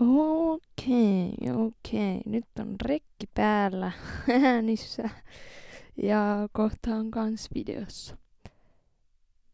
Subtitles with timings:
[0.00, 2.20] Okei, okei.
[2.26, 3.92] Nyt on rekki päällä
[4.44, 5.10] äänissä.
[6.02, 8.16] Ja kohta on kans videossa.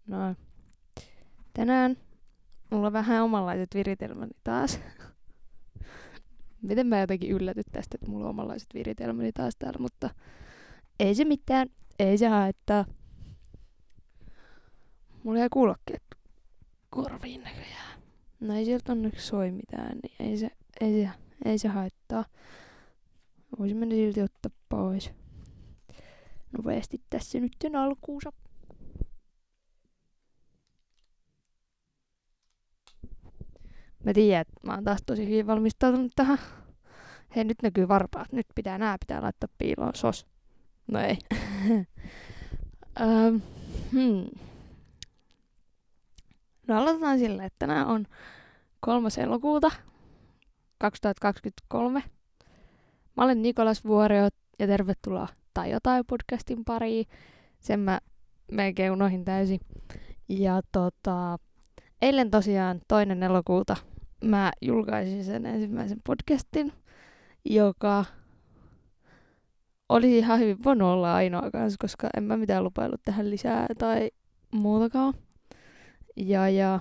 [0.07, 0.35] No.
[1.53, 1.97] Tänään
[2.71, 4.81] mulla on vähän omanlaiset viritelmäni taas.
[6.63, 10.11] Miten mä jotenkin ylläty tästä, että mulla on omanlaiset viritelmäni taas täällä, mutta
[11.01, 11.69] ei se mitään.
[11.99, 12.85] Ei se haittaa.
[15.23, 16.03] Mulla jäi kuulokkeet
[16.91, 17.86] korviin näköjään.
[18.41, 20.51] No ei sieltä onneksi soi mitään, niin ei se,
[20.81, 21.11] ei se,
[21.45, 22.25] ei se haittaa.
[23.59, 25.11] Voisin mennä silti ottaa pois.
[26.57, 28.33] Nopeasti tässä nyt sen alkuunsa.
[34.05, 36.39] Mä tiedän, että mä oon taas tosi hyvin valmistautunut tähän.
[37.37, 38.33] Hei, nyt näkyy varpaat.
[38.33, 39.95] Nyt pitää, nää pitää laittaa piiloon.
[39.95, 40.27] Sos.
[40.87, 41.19] No ei.
[43.01, 43.43] um,
[43.93, 44.27] hmm.
[46.69, 48.07] No aloitetaan sillä, että tänään on
[48.81, 49.09] 3.
[49.19, 49.71] elokuuta
[50.79, 52.03] 2023.
[53.17, 57.07] Mä olen Nikolas Vuorio ja tervetuloa Tai jotain podcastin pariin.
[57.61, 58.01] Sen mä
[58.53, 59.61] melkein unohin täysin.
[60.29, 61.39] Ja tota,
[62.03, 63.77] eilen tosiaan toinen elokuuta
[64.25, 66.73] mä julkaisin sen ensimmäisen podcastin,
[67.45, 68.05] joka
[69.89, 74.11] olisi ihan hyvin voinut olla ainoa kanssa, koska en mä mitään lupailut tähän lisää tai
[74.53, 75.15] muutakaan.
[76.17, 76.81] Ja, ja,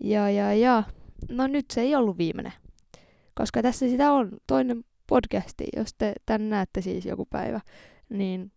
[0.00, 0.82] ja, ja, ja.
[1.28, 2.52] No nyt se ei ollut viimeinen.
[3.34, 7.60] Koska tässä sitä on toinen podcasti, jos te tän näette siis joku päivä,
[8.08, 8.52] niin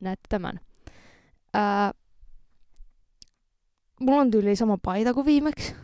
[0.00, 0.60] näette tämän.
[1.54, 1.92] Ää,
[4.00, 5.74] mulla on tyyli sama paita kuin viimeksi.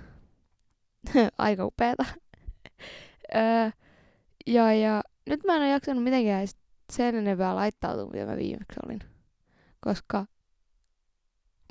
[1.39, 2.05] Aika upeeta.
[3.35, 3.73] Ää,
[4.47, 6.49] ja, ja nyt mä en ole jaksanut mitenkään
[6.93, 9.01] sen enempää laittautua, mitä mä viimeksi olin.
[9.81, 10.27] Koska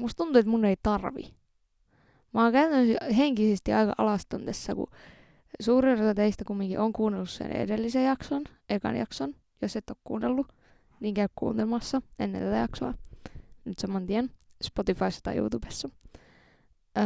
[0.01, 1.33] musta tuntuu, että mun ei tarvi.
[2.33, 4.87] Mä oon käytännössä henkisesti aika alaston tässä, kun
[5.59, 9.33] suurin osa teistä kumminkin on kuunnellut sen edellisen jakson, ekan jakson.
[9.61, 10.47] Jos et ole kuunnellut,
[10.99, 12.93] niin käy kuuntelmassa ennen tätä jaksoa.
[13.65, 14.31] Nyt saman tien
[14.63, 15.89] Spotifyssa tai YouTubessa.
[16.97, 17.03] Öö,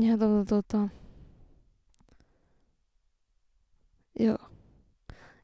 [0.00, 0.88] ja tota, tota.
[4.20, 4.38] Joo.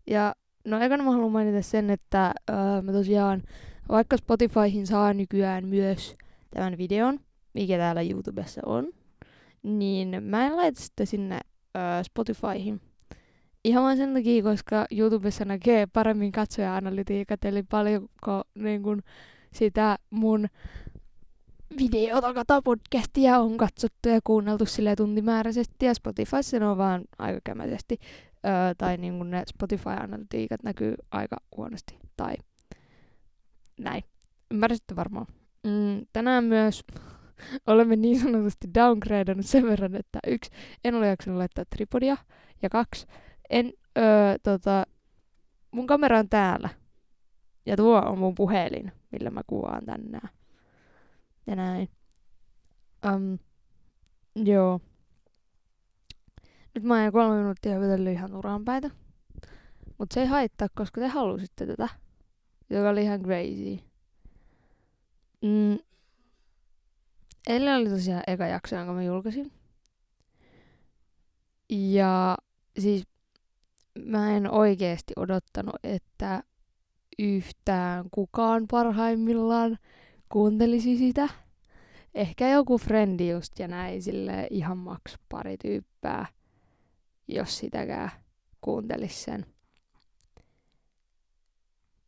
[0.06, 3.42] Ja no ekana mä haluan mainita sen, että öö, mä tosiaan
[3.88, 6.16] vaikka Spotifyhin saa nykyään myös
[6.50, 7.20] tämän videon,
[7.54, 8.88] mikä täällä YouTubessa on,
[9.62, 11.38] niin mä en laita sitä sinne
[11.76, 12.80] ö, Spotifyhin.
[13.64, 19.02] Ihan vain sen takia, koska YouTubessa näkee paremmin katsoja-analytiikat, eli paljonko niin kun,
[19.52, 20.48] sitä mun
[21.78, 27.40] videota kata podcastia on katsottu ja kuunneltu sille tuntimääräisesti, ja Spotifyssa ne on vaan aika
[27.44, 27.98] kämäisesti,
[28.34, 32.34] ö, tai niin kun ne Spotify-analytiikat näkyy aika huonosti, tai
[33.78, 34.04] näin.
[34.50, 35.26] Ymmärsitte varmaan.
[35.66, 36.84] Mm, tänään myös
[37.66, 40.50] olemme niin sanotusti downgradannut sen verran, että yksi,
[40.84, 42.16] en ole jaksanut laittaa tripodia,
[42.62, 43.06] ja kaksi,
[43.50, 44.84] en, öö, tota,
[45.70, 46.68] mun kamera on täällä,
[47.66, 50.28] ja tuo on mun puhelin, millä mä kuvaan tänään.
[51.46, 51.88] Ja näin.
[53.14, 53.38] Um,
[54.44, 54.80] joo.
[56.74, 58.90] Nyt mä oon kolme minuuttia hypätellyt ihan päitä.
[59.98, 61.88] Mut se ei haittaa, koska te halusitte tätä
[62.70, 63.78] joka oli ihan crazy.
[65.42, 65.78] Mm.
[67.46, 69.52] Eilen oli tosiaan eka jakso, jonka mä julkaisin.
[71.68, 72.36] Ja
[72.78, 73.06] siis
[74.04, 76.42] mä en oikeesti odottanut, että
[77.18, 79.78] yhtään kukaan parhaimmillaan
[80.28, 81.28] kuuntelisi sitä.
[82.14, 86.26] Ehkä joku frendi just ja näin sille ihan maks pari tyyppää,
[87.28, 88.10] jos sitäkään
[88.60, 89.46] kuuntelis sen.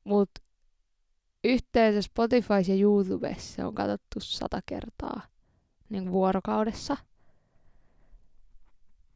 [0.05, 0.31] Mut
[1.45, 5.21] yhteensä Spotify ja YouTubessa on katsottu sata kertaa
[5.89, 6.97] niin kuin vuorokaudessa.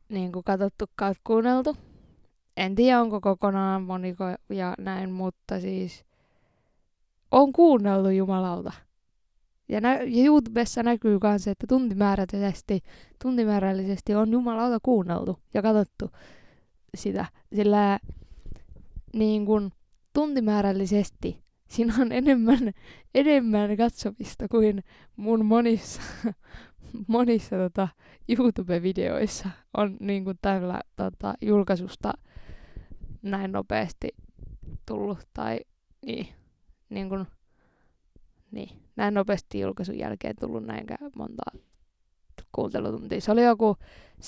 [0.09, 1.77] Niin kuin katsottu kautta kuunneltu.
[2.57, 6.05] En tiedä, onko kokonaan moniko ja näin, mutta siis
[7.31, 8.73] on kuunneltu jumalauta.
[9.69, 12.81] Ja, nä- ja YouTubessa näkyy myös, että tuntimäärällisesti,
[13.23, 16.11] tuntimäärällisesti on jumalauta kuunneltu ja katsottu
[16.97, 17.27] sitä.
[17.57, 17.99] Sillä
[19.15, 19.73] niin kun
[20.13, 21.44] tuntimäärällisesti
[21.75, 22.73] siinä on enemmän,
[23.15, 24.85] enemmän katsomista kuin
[25.17, 26.03] mun monissa,
[27.07, 27.89] monissa tota,
[28.29, 32.13] YouTube-videoissa on niin kuin tällä tota, julkaisusta
[33.23, 34.09] näin nopeasti
[34.87, 35.19] tullut.
[35.35, 35.61] Tai
[36.07, 36.29] niin,
[36.89, 37.27] niin kuin,
[38.51, 41.43] niin, näin nopeasti julkaisun jälkeen tullut näinkään monta
[42.53, 43.21] kuuntelutuntia.
[43.21, 43.77] Se oli joku
[44.21, 44.27] 7,9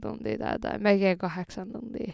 [0.00, 2.12] tuntia tai jotain, melkein 8 tuntia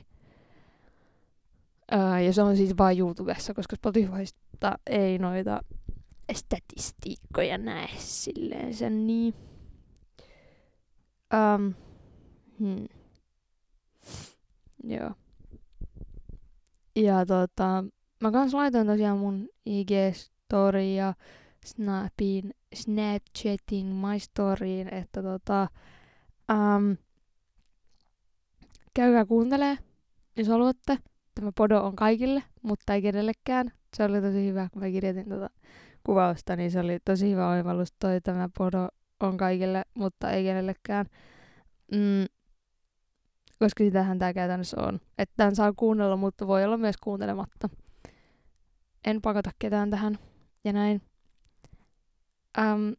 [1.92, 5.60] Öö, ja se on siis vain YouTubessa, koska Spotifysta ei noita
[6.32, 9.34] statistiikkoja näe silleen sen niin.
[11.34, 11.74] Um,
[12.58, 12.88] hmm.
[14.84, 15.10] Joo.
[16.96, 17.84] Ja tota,
[18.20, 21.14] mä kans laitoin tosiaan mun IG-story ja
[21.64, 25.68] Snapin, Snapchatin my storyin, että tota,
[26.52, 26.96] um,
[28.94, 29.78] käykää kuuntelee,
[30.36, 30.98] jos haluatte.
[31.34, 33.72] Tämä podo on kaikille, mutta ei kenellekään.
[33.96, 35.50] Se oli tosi hyvä, kun mä kirjoitin tota
[36.06, 38.88] kuvausta, niin se oli tosi hyvä oivallus toi tämä podo
[39.20, 41.06] on kaikille, mutta ei kenellekään.
[41.92, 42.26] Mm,
[43.58, 45.00] koska sitähän tämä käytännössä on.
[45.18, 47.68] Että tämän saa kuunnella, mutta voi olla myös kuuntelematta.
[49.04, 50.18] En pakota ketään tähän
[50.64, 51.02] ja näin.
[52.58, 52.94] Um,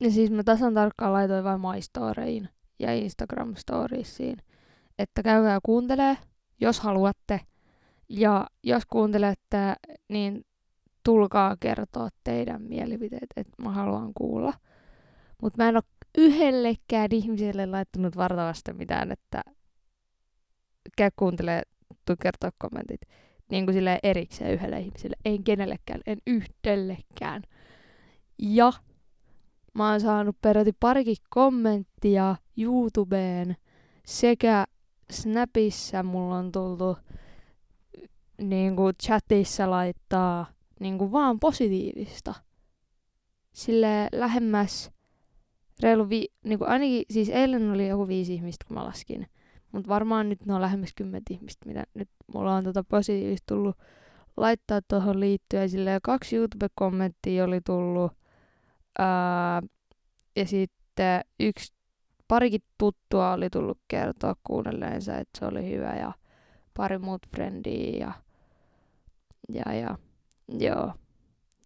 [0.00, 2.46] ja siis mä tasan tarkkaan laitoin vain My
[2.78, 4.36] ja Instagram Storiesiin,
[4.98, 6.16] että käykää kuuntelee,
[6.60, 7.40] jos haluatte.
[8.08, 9.74] Ja jos kuuntelette,
[10.08, 10.44] niin
[11.04, 14.52] tulkaa kertoa teidän mielipiteet, että mä haluan kuulla.
[15.42, 15.82] Mutta mä en ole
[16.18, 19.42] yhdellekään ihmiselle laittanut vartavasti mitään, että
[20.96, 21.62] käy kuuntelee,
[22.04, 23.00] tuu kertoa kommentit.
[23.50, 25.16] Niin kuin silleen erikseen yhdelle ihmiselle.
[25.24, 27.42] En kenellekään, en yhdellekään.
[28.38, 28.72] Ja
[29.74, 33.56] mä oon saanut peräti parikin kommenttia YouTubeen
[34.06, 34.64] sekä
[35.10, 36.96] Snapissa mulla on tultu
[38.38, 40.46] niin kuin chatissa laittaa
[40.80, 42.34] niin kuin vaan positiivista.
[43.52, 44.90] Sille lähemmäs
[45.82, 49.26] reilu vi, niin kuin ainakin, siis eilen oli joku viisi ihmistä, kun mä laskin.
[49.72, 53.76] Mutta varmaan nyt ne on lähemmäs kymmentä ihmistä, mitä nyt mulla on tota positiivista tullut
[54.36, 55.70] laittaa tuohon liittyen.
[55.70, 58.12] Silleen kaksi YouTube-kommenttia oli tullut.
[58.98, 59.62] Ää,
[60.36, 61.72] ja sitten yksi,
[62.28, 65.94] parikin tuttua oli tullut kertoa kuunnelleensa, että se oli hyvä.
[65.94, 66.12] Ja
[66.74, 68.12] pari muut frendiä ja,
[69.48, 69.98] ja, ja
[70.48, 70.92] joo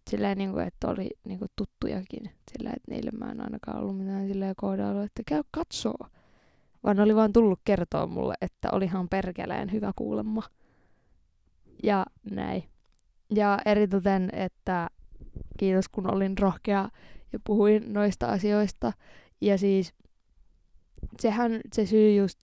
[0.09, 2.31] silleen, niin kuin, että oli niin kuin, tuttujakin.
[2.51, 6.07] Silleen, että niille mä en ainakaan ollut mitään silleen koodailu, että käy katsoo.
[6.83, 10.43] Vaan oli vaan tullut kertoa mulle, että olihan perkeleen hyvä kuulemma.
[11.83, 12.63] Ja näin.
[13.35, 14.89] Ja eritoten, että
[15.57, 16.89] kiitos kun olin rohkea
[17.33, 18.93] ja puhuin noista asioista.
[19.41, 19.93] Ja siis
[21.19, 22.39] sehän se syy just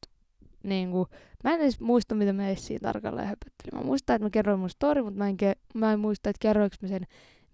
[0.63, 1.09] niin kuin,
[1.45, 3.75] mä en edes muista, mitä mä siinä tarkalleen höpöttelin.
[3.75, 6.41] Mä muistan, että mä kerroin mun story, mutta mä en, ke- mä en muista, että
[6.41, 7.07] kerroinko mä sen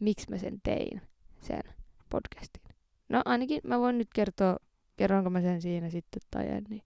[0.02, 1.02] miksi mä sen tein,
[1.40, 1.62] sen
[2.08, 2.62] podcastin.
[3.08, 4.56] No ainakin mä voin nyt kertoa,
[4.96, 6.64] kerronko mä sen siinä sitten tai en.
[6.68, 6.82] Niin.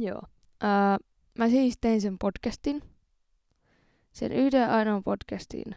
[0.00, 0.22] Joo.
[0.62, 1.06] Uh,
[1.38, 2.82] mä siis tein sen podcastin.
[4.12, 5.76] Sen yhden ainoan podcastin.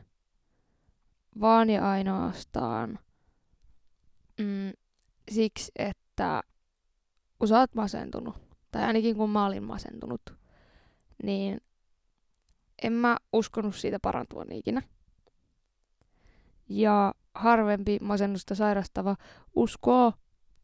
[1.41, 2.99] Vaan ja ainoastaan
[4.39, 4.71] mm,
[5.31, 6.06] siksi, että
[7.39, 8.35] kun sä oot masentunut,
[8.71, 10.21] tai ainakin kun mä olin masentunut,
[11.23, 11.61] niin
[12.83, 14.81] en mä uskonut siitä parantuvan ikinä
[16.69, 19.15] ja harvempi masennusta sairastava
[19.55, 20.13] uskoo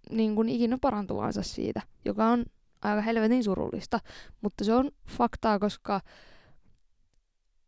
[0.10, 2.46] niin kuin ikinä parantuvansa siitä, joka on
[2.82, 4.00] aika helvetin surullista.
[4.42, 6.02] Mutta se on faktaa, koska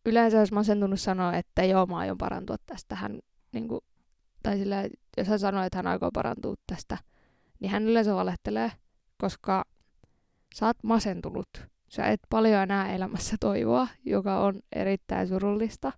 [0.05, 3.19] yleensä jos masentunut sanoo, että joo, mä aion parantua tästä, hän,
[3.51, 3.81] niin kuin,
[4.43, 6.97] tai sillä, jos hän sanoo, että hän aikoo parantua tästä,
[7.59, 8.71] niin hän yleensä valehtelee,
[9.17, 9.65] koska
[10.55, 11.47] sä oot masentunut.
[11.89, 15.91] Sä et paljon enää elämässä toivoa, joka on erittäin surullista.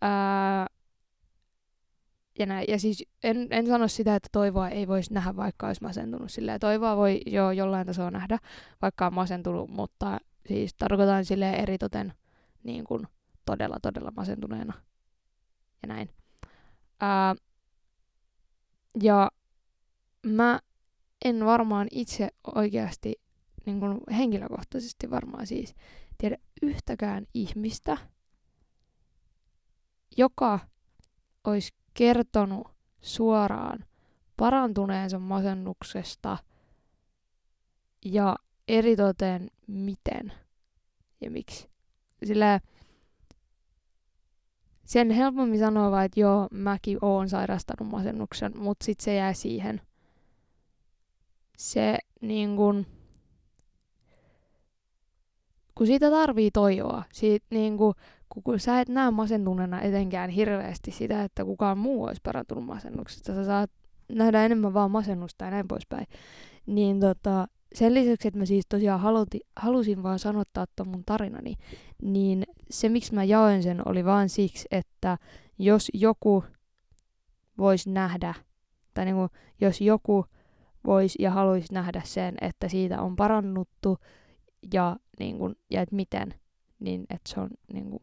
[0.00, 0.66] Ää,
[2.38, 2.64] ja, näin.
[2.68, 6.30] ja siis en, en sano sitä, että toivoa ei voisi nähdä, vaikka olisi masentunut.
[6.30, 8.38] Silleen, toivoa voi jo jollain tasolla nähdä,
[8.82, 12.12] vaikka on masentunut, mutta siis tarkoitan sille eritoten
[12.62, 13.06] niin kuin
[13.44, 14.72] todella, todella masentuneena.
[15.82, 16.10] Ja näin.
[17.00, 17.34] Ää,
[19.02, 19.30] ja
[20.26, 20.60] mä
[21.24, 23.20] en varmaan itse oikeasti,
[23.66, 25.74] niin kuin henkilökohtaisesti varmaan siis,
[26.18, 27.96] tiedä yhtäkään ihmistä,
[30.16, 30.60] joka
[31.44, 32.68] olisi kertonut
[33.00, 33.84] suoraan
[34.36, 36.38] parantuneensa masennuksesta
[38.04, 38.36] ja
[38.68, 40.32] eritoten miten
[41.20, 41.68] ja miksi.
[42.24, 42.60] Sillä
[44.84, 49.80] sen helpommin sanoa että joo, mäkin oon sairastanut masennuksen, mutta sitten se jää siihen.
[51.56, 52.86] Se niin kun,
[55.74, 57.94] kun siitä tarvii toivoa, siitä niin kun,
[58.28, 63.34] kun, kun sä et näe masentuneena etenkään hirveästi sitä, että kukaan muu olisi parantunut masennuksesta,
[63.34, 63.70] sä saat
[64.08, 66.06] nähdä enemmän vaan masennusta ja näin poispäin.
[66.66, 71.54] Niin tota, sen lisäksi, että mä siis tosiaan haluti, halusin vaan sanottaa ton mun tarinani,
[72.02, 75.18] niin se miksi mä jaoin sen oli vaan siksi, että
[75.58, 76.44] jos joku
[77.58, 78.34] voisi nähdä,
[78.94, 79.28] tai niinku,
[79.60, 80.24] jos joku
[80.86, 83.98] voisi ja haluaisi nähdä sen, että siitä on parannuttu
[84.74, 86.34] ja, niinku, ja että miten,
[86.78, 88.02] niin että se on niinku,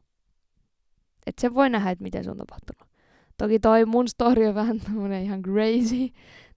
[1.28, 2.92] et se voi nähdä, että miten se on tapahtunut.
[3.38, 6.10] Toki toi mun story on vähän tämmönen ihan crazy,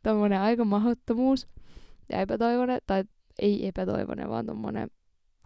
[0.02, 1.48] tommonen aika mahdottomuus
[2.12, 3.04] ja epätoivonen, tai
[3.38, 4.90] ei epätoivonen, vaan tommonen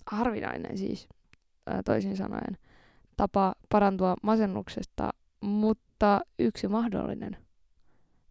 [0.07, 1.09] harvinainen siis,
[1.85, 2.59] toisin sanoen,
[3.17, 7.37] tapa parantua masennuksesta, mutta yksi mahdollinen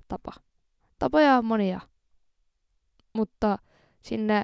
[0.08, 0.32] tapa.
[1.00, 1.80] Tapoja on monia,
[3.18, 3.58] mutta
[4.02, 4.44] sinne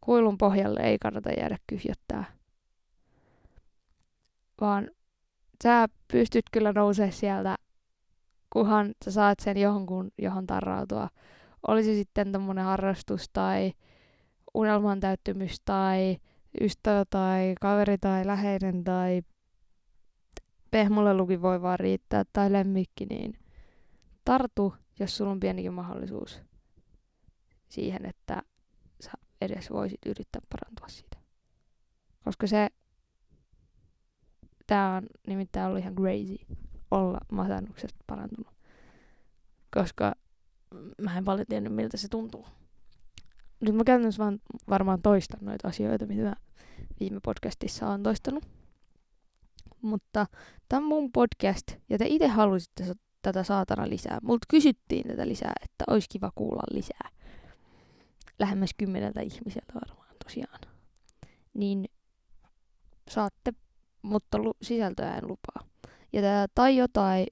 [0.00, 2.24] kuilun pohjalle ei kannata jäädä kyhjöttää.
[4.60, 4.90] Vaan
[5.62, 7.56] sä pystyt kyllä nousemaan sieltä,
[8.52, 11.08] kunhan sä saat sen jonkun, johon tarrautua.
[11.68, 13.72] Olisi sitten tommonen harrastus tai
[14.54, 16.16] unelman täyttymys tai
[16.60, 19.22] ystävä tai kaveri tai läheinen tai
[20.70, 23.38] pehmolle luki voi vaan riittää tai lemmikki, niin
[24.24, 26.42] tartu, jos sulla on pienikin mahdollisuus
[27.72, 28.42] siihen, että
[29.00, 31.16] sä edes voisit yrittää parantua siitä.
[32.24, 32.68] Koska se,
[34.66, 36.36] tää on nimittäin ollut ihan crazy
[36.90, 38.52] olla masennuksesta parantunut.
[39.74, 40.12] Koska
[41.02, 42.46] mä en paljon tiennyt, miltä se tuntuu.
[43.60, 44.38] Nyt mä käytännössä vaan
[44.68, 46.34] varmaan toistan noita asioita, mitä mä
[47.00, 48.46] viime podcastissa on toistanut.
[49.82, 50.26] Mutta
[50.68, 54.18] tämä on mun podcast, ja te itse halusitte tätä saatana lisää.
[54.22, 57.08] Multa kysyttiin tätä lisää, että olisi kiva kuulla lisää.
[58.38, 60.60] Lähemmäs kymmeneltä ihmiseltä varmaan tosiaan.
[61.54, 61.84] Niin
[63.10, 63.52] saatte,
[64.02, 65.68] mutta lu- sisältöä en lupaa.
[66.12, 67.26] Ja tää tai jotain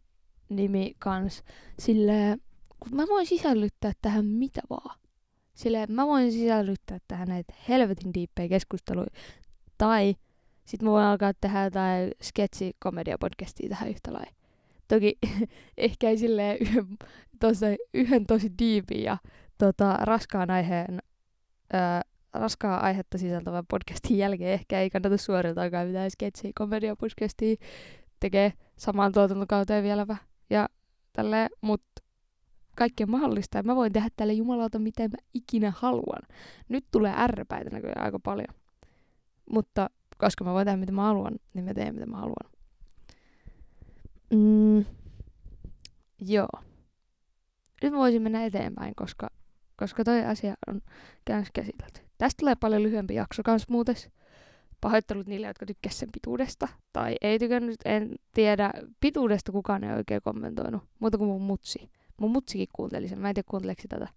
[0.49, 1.43] nimi kans,
[1.79, 2.41] silleen,
[2.81, 4.99] kun mä voin sisällyttää tähän mitä vaan.
[5.55, 9.11] Silleen, mä voin sisällyttää tähän näitä helvetin diippejä keskusteluja.
[9.79, 10.15] Tai
[10.65, 12.77] sit mä voin alkaa tehdä jotain sketsi
[13.21, 14.35] podcastia tähän yhtä lailla.
[14.89, 15.19] Toki
[15.77, 16.87] ehkä ei silleen yhden,
[17.41, 19.19] tossa, yhden tosi diipin ja
[19.61, 20.99] tota, raskaan aiheen
[21.73, 22.03] ää,
[22.33, 26.53] raskaa aihetta sisältävän podcastin jälkeen ehkä ei kannata suoriltaakaan mitään sketsi
[26.99, 27.57] podcastia
[28.21, 30.25] tekee samaan tuotantokauteen vielä vähän.
[30.51, 30.69] Ja
[31.13, 31.83] tälleen, mut
[32.77, 36.23] kaikkea mahdollista ja mä voin tehdä tälle jumalauta miten mä ikinä haluan.
[36.69, 38.55] Nyt tulee ärräpäitä näköjään aika paljon.
[39.51, 42.51] Mutta koska mä voin tehdä mitä mä haluan, niin mä teen mitä mä haluan.
[44.35, 44.85] Mm,
[46.27, 46.49] joo.
[47.83, 49.31] Nyt mä voisin mennä eteenpäin, koska,
[49.81, 50.81] koska toi asia on
[51.25, 52.01] käynyt käsitelty.
[52.19, 54.11] Tästä tulee paljon lyhyempi jakso kans muutes.
[54.81, 56.69] Pahoittelut niille, jotka tykkäsivät sen pituudesta.
[56.93, 58.73] Tai ei tykännyt, en tiedä.
[59.01, 60.83] Pituudesta kukaan ei oikein kommentoinut.
[60.99, 61.91] Muuta kuin mun mutsi.
[62.21, 63.21] Mun mutsikin kuunteli sen.
[63.21, 64.09] Mä en tiedä kuunteleeko tätä.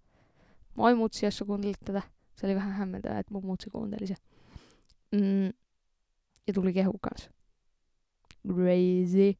[0.75, 2.01] Moi mutsi, jos sä kuuntelit tätä.
[2.35, 4.17] Se oli vähän hämmentävää, että mun mutsi kuunteli sen.
[5.11, 5.45] Mm,
[6.47, 7.31] ja tuli kehu kanssa.
[8.47, 9.33] Crazy.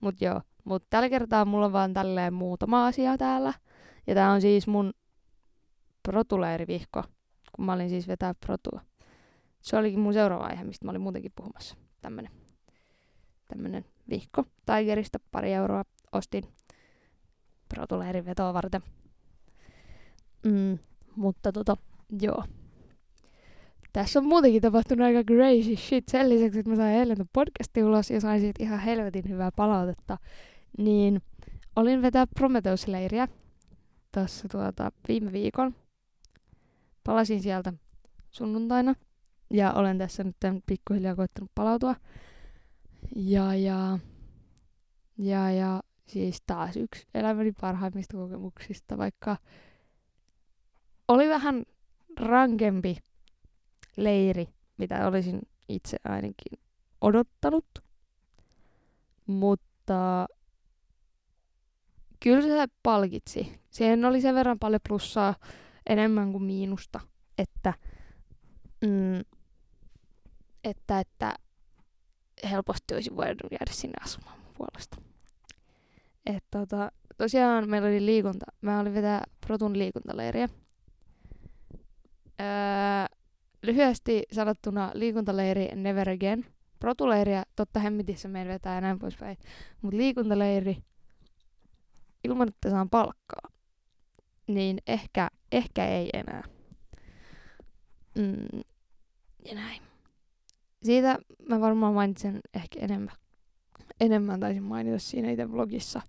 [0.00, 3.54] Mut joo, mut tällä kertaa mulla on vaan tälleen muutama asia täällä.
[4.06, 4.92] Ja tää on siis mun
[6.02, 7.04] protuleerivihko,
[7.52, 8.80] kun mä olin siis vetää protua.
[9.60, 11.76] Se olikin mun seuraava aihe, mistä mä olin muutenkin puhumassa.
[12.00, 12.32] Tämmönen,
[13.48, 16.44] tämmönen vihko Tigerista, pari euroa ostin
[17.74, 18.80] protuleerin vetoa varten.
[20.46, 20.78] Mm,
[21.16, 21.76] mutta tota,
[22.22, 22.44] joo.
[23.92, 26.08] Tässä on muutenkin tapahtunut aika crazy shit.
[26.08, 30.18] Sen lisäksi, että mä sain eilen podcastin ulos ja sain siitä ihan helvetin hyvää palautetta,
[30.78, 31.22] niin
[31.76, 33.28] olin vetää Prometheus-leiriä
[34.14, 35.74] tuossa tuota, viime viikon.
[37.04, 37.72] Palasin sieltä
[38.30, 38.94] sunnuntaina
[39.50, 41.96] ja olen tässä nyt pikkuhiljaa koittanut palautua.
[43.16, 43.98] Ja, ja,
[45.18, 49.36] ja, ja siis taas yksi elämäni parhaimmista kokemuksista, vaikka
[51.08, 51.64] oli vähän
[52.20, 52.96] rankempi
[53.96, 56.60] leiri, mitä olisin itse ainakin
[57.00, 57.66] odottanut.
[59.26, 60.26] Mutta
[62.20, 63.60] kyllä se palkitsi.
[63.70, 65.34] Siihen oli sen verran paljon plussaa
[65.88, 67.00] enemmän kuin miinusta,
[67.38, 67.74] että,
[68.84, 69.20] mm,
[70.64, 71.34] että, että
[72.50, 74.96] helposti olisi voinut jäädä sinne asumaan mun puolesta.
[76.26, 78.46] Et tota, tosiaan meillä oli liikunta.
[78.60, 80.48] Mä olin vetää Protun liikuntaleiriä.
[82.40, 83.16] Öö,
[83.62, 86.46] lyhyesti sanottuna liikuntaleiri Never Again.
[86.78, 89.36] Protuleiriä totta hemmitissä meidän vetää ja näin poispäin.
[89.82, 90.76] Mutta liikuntaleiri
[92.24, 93.50] ilman, että saan palkkaa,
[94.54, 96.42] niin ehkä, ehkä ei enää.
[98.18, 98.60] Mm,
[99.44, 99.82] ja näin.
[100.82, 103.14] Siitä mä varmaan mainitsen ehkä enemmän.
[104.00, 106.00] Enemmän taisin mainita siinä itse vlogissa.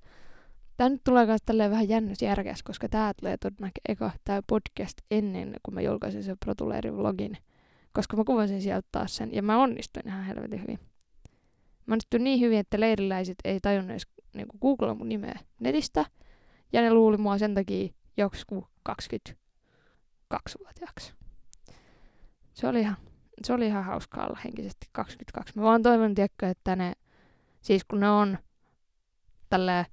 [0.77, 4.98] Tää nyt tulee myös tälleen vähän jännäs järkäs, koska tää tulee todennäköisesti eka tää podcast
[5.12, 7.38] ennen kuin mä julkaisen sen Protuleerin vlogin.
[7.93, 10.79] Koska mä kuvasin sieltä taas sen ja mä onnistuin ihan helvetin hyvin.
[11.86, 16.05] Mä onnistuin niin hyvin, että leiriläiset ei tajunnut edes niinku googlaa mun nimeä netistä.
[16.74, 21.13] Ja ne luuli mua sen takia joku 22-vuotiaaksi.
[22.53, 22.97] Se oli ihan,
[23.43, 25.53] se oli ihan hauskaa olla henkisesti 22.
[25.55, 26.93] Mä vaan toivon, tiedätkö, että ne,
[27.61, 28.37] siis kun ne on
[29.49, 29.85] tällä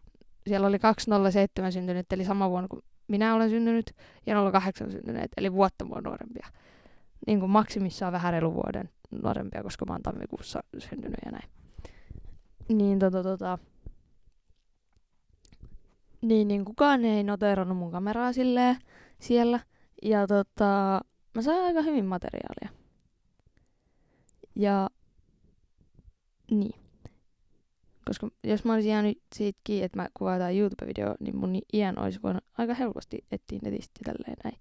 [0.48, 3.94] siellä oli 207 syntynyt, eli sama vuonna kuin minä olen syntynyt,
[4.26, 6.46] ja 08 syntyneet, eli vuotta mua nuorempia.
[7.26, 8.90] Niin kuin maksimissaan vähän reilu vuoden
[9.22, 11.50] nuorempia, koska mä oon tammikuussa syntynyt ja näin.
[12.68, 13.58] Niin tota tota...
[16.22, 18.76] Niin, niin kukaan ei noterannut mun kameraa silleen
[19.18, 19.60] siellä.
[20.02, 21.00] Ja tota,
[21.34, 22.68] mä sain aika hyvin materiaalia.
[24.54, 24.90] Ja
[26.50, 26.80] niin.
[28.06, 31.98] Koska jos mä olisin jäänyt siitä kiinni, että mä kuvaan jotain YouTube-video, niin mun iän
[31.98, 34.56] olisi voinut aika helposti etsiä netistä tälleen näin.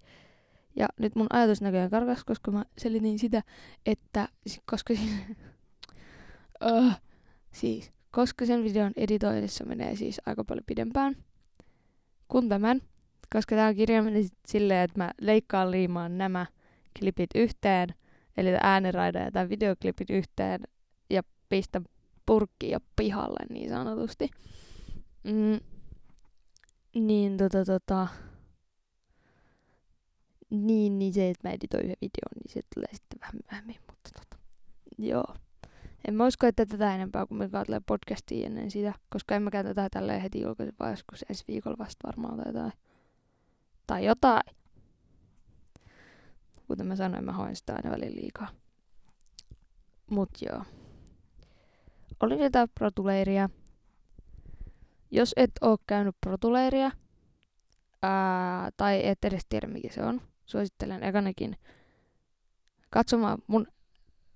[0.76, 3.42] Ja nyt mun ajatus näköjään karkas, koska mä selitin sitä,
[3.86, 4.28] että
[4.70, 5.10] koska siis,
[6.72, 6.92] uh,
[7.52, 11.16] siis, koska sen videon editoinnissa menee siis aika paljon pidempään
[12.28, 12.80] kuin tämän,
[13.32, 16.46] koska tämä kirja meni silleen, että mä leikkaan liimaan nämä
[16.98, 17.88] klipit yhteen,
[18.36, 20.60] eli ääniraida ja tämä videoklipit yhteen
[21.10, 21.84] ja pistän
[22.26, 24.30] purkkiin pihalle niin sanotusti.
[25.24, 25.60] Mm,
[26.94, 28.08] niin tota tota,
[30.50, 34.10] niin, niin se, että mä editoin yhden videon, niin se tulee sitten vähän myöhemmin, mutta
[34.20, 34.42] tota,
[34.98, 35.34] joo.
[36.08, 39.66] En mä usko, että tätä enempää kuin me tulee podcastia ennen sitä, koska en mäkään
[39.66, 42.72] tätä tälleen heti julkaisen, vaan joskus ensi viikolla vasta varmaan tai jotain.
[43.86, 44.56] Tai jotain.
[46.66, 48.48] Kuten mä sanoin, mä hoin sitä aina välillä liikaa.
[50.10, 50.64] Mut joo.
[52.20, 53.48] Oli jotain protuleiria.
[55.10, 56.90] Jos et oo käynyt protuleiria,
[58.02, 61.56] ää, tai et edes tiedä mikä se on, suosittelen ekanakin
[62.90, 63.66] katsomaan mun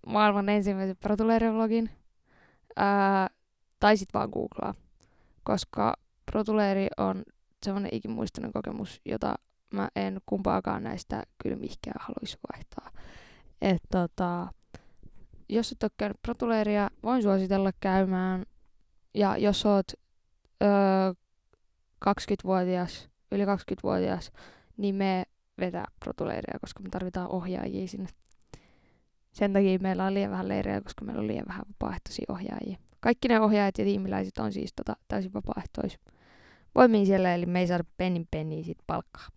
[0.07, 1.91] maailman ensimmäisen protuleeri-vlogin,
[2.77, 3.29] ää,
[3.81, 4.75] tai sit vaan googlaa,
[5.43, 5.95] koska
[6.27, 7.23] protuleeri on
[7.63, 9.35] semmoinen ikimuistainen kokemus, jota
[9.73, 11.57] mä en kumpaakaan näistä kyllä
[12.01, 12.91] haluaisi vaihtaa.
[13.63, 14.47] Et tota,
[15.49, 18.45] jos et ole käynyt protuleeria, voin suositella käymään.
[19.15, 19.93] Ja jos oot
[20.63, 21.13] öö,
[22.09, 24.33] 20-vuotias, yli 20-vuotias,
[24.77, 25.25] niin me
[25.59, 28.09] vetää protuleireja, koska me tarvitaan ohjaajia sinne.
[29.33, 32.79] Sen takia meillä on liian vähän leirejä, koska meillä on liian vähän vapaaehtoisia ohjaajia.
[33.01, 35.99] Kaikki ne ohjaajat ja tiimiläiset on siis tota, täysin vapaaehtois.
[36.75, 39.29] Voimiin siellä, eli me ei saada pennin penniä siitä palkkaa.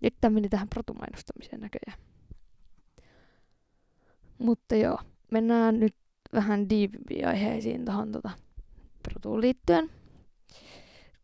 [0.00, 2.00] Nyt tämä meni tähän protumainostamiseen näköjään.
[4.38, 4.98] Mutta joo,
[5.30, 5.94] mennään nyt
[6.32, 8.30] vähän diipimpiin aiheisiin tuohon tota,
[9.02, 9.90] protuun liittyen.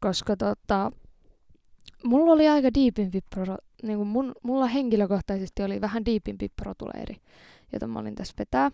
[0.00, 0.92] Koska tota,
[2.04, 7.16] mulla oli aika diipimpi pro, niin mun, mulla henkilökohtaisesti oli vähän diipimpi protuleiri,
[7.72, 8.70] jota mä olin tässä vetää.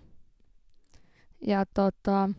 [1.46, 2.30] Ja tota,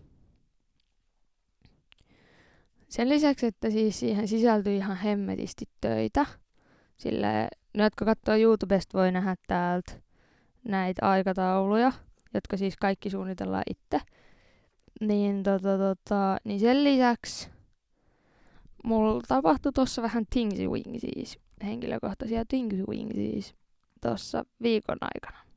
[2.90, 6.26] sen lisäksi, että siis siihen sisältyi ihan hemmetisti töitä,
[6.98, 9.92] sille ne, jotka katsoo YouTubesta, voi nähdä täältä
[10.64, 11.92] näitä aikatauluja,
[12.34, 14.06] jotka siis kaikki suunnitellaan itse.
[15.02, 17.50] Niin, tota, tota, niin sen lisäksi
[18.84, 23.56] mulla tapahtui tuossa vähän thingsy wingsies, henkilökohtaisia thingsy wingsies
[24.02, 25.49] tuossa viikon aikana.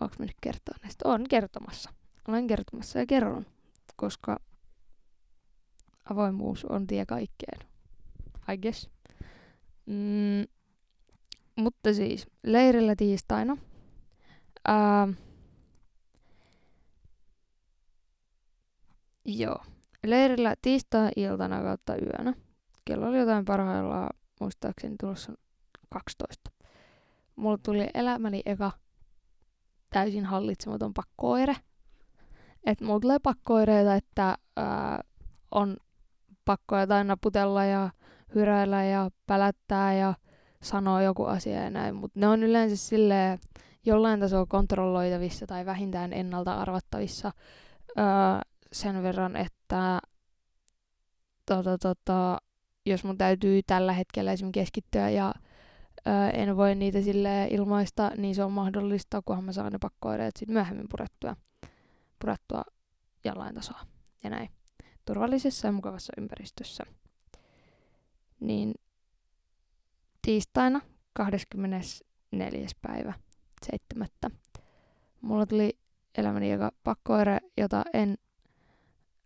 [0.00, 1.08] Onko mä nyt kertoa näistä?
[1.08, 1.90] On kertomassa.
[2.28, 3.46] Olen kertomassa ja kerron,
[3.96, 4.40] koska
[6.10, 7.68] avoimuus on tie kaikkeen.
[8.52, 8.90] I guess.
[9.86, 10.46] Mm,
[11.56, 13.56] mutta siis, leirillä tiistaina.
[14.68, 15.08] Ää,
[19.24, 19.58] joo.
[20.06, 22.34] Leirillä tiistai-iltana kautta yönä.
[22.84, 25.32] Kello oli jotain parhaillaan, muistaakseni tulossa
[25.88, 26.50] 12.
[27.36, 28.72] Mulla tuli elämäni eka
[29.90, 31.56] täysin hallitsematon pakkooire.
[32.64, 35.00] Että mulla tulee pakkooireita, että ää,
[35.50, 35.76] on
[36.44, 37.90] pakko jotain naputella ja
[38.34, 40.14] hyräillä ja pälättää ja
[40.62, 43.38] sanoa joku asia ja näin, mutta ne on yleensä silleen
[43.86, 47.32] jollain tasolla kontrolloitavissa tai vähintään ennalta arvattavissa
[47.98, 48.04] öö,
[48.72, 50.00] sen verran, että
[51.46, 52.38] tota, tota,
[52.86, 55.34] jos mun täytyy tällä hetkellä esimerkiksi keskittyä ja
[56.32, 60.52] en voi niitä sille ilmaista, niin se on mahdollista, kunhan mä saan ne pakkoireet sitten
[60.52, 61.36] myöhemmin purettua,
[62.18, 62.62] purettua
[63.24, 63.86] jollain tasolla
[64.24, 64.48] ja näin
[65.04, 66.84] turvallisessa ja mukavassa ympäristössä
[68.40, 68.74] niin
[70.22, 70.80] tiistaina
[71.12, 72.66] 24.
[72.82, 73.12] päivä
[73.66, 74.08] 7.
[75.20, 75.78] Mulla tuli
[76.18, 78.18] elämäni joka pakkoire, jota en,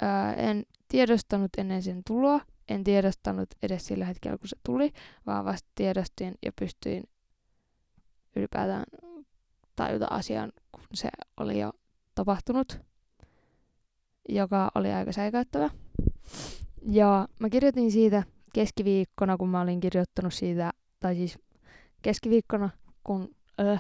[0.03, 2.41] ää, en tiedostanut ennen sen tuloa.
[2.69, 4.93] En tiedostanut edes sillä hetkellä, kun se tuli,
[5.27, 7.05] vaan vasta tiedostin ja pystyin
[8.37, 8.85] ylipäätään
[9.77, 11.73] tajuta asian, kun se oli jo
[12.15, 12.81] tapahtunut,
[14.29, 15.71] joka oli aika säikäyttävä.
[16.87, 18.23] Ja mä kirjoitin siitä
[18.55, 21.39] keskiviikkona, kun mä olin kirjoittanut siitä, tai siis
[22.03, 22.71] keskiviikkona,
[23.05, 23.29] kun
[23.61, 23.77] öö,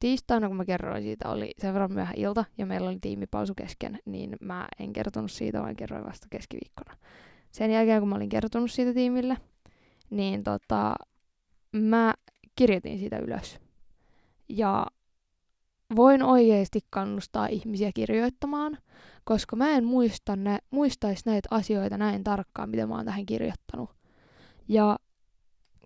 [0.00, 3.98] tiistaina, kun mä kerroin siitä, oli sen verran myöhä ilta ja meillä oli tiimipausu kesken,
[4.04, 6.96] niin mä en kertonut siitä, vaan kerroin vasta keskiviikkona.
[7.52, 9.36] Sen jälkeen, kun mä olin kertonut siitä tiimille,
[10.10, 10.94] niin tota,
[11.72, 12.14] mä
[12.56, 13.58] kirjoitin sitä ylös.
[14.48, 14.86] Ja
[15.96, 18.78] voin oikeasti kannustaa ihmisiä kirjoittamaan,
[19.24, 23.90] koska mä en muista ne, muistaisi näitä asioita näin tarkkaan, mitä mä oon tähän kirjoittanut.
[24.68, 24.98] Ja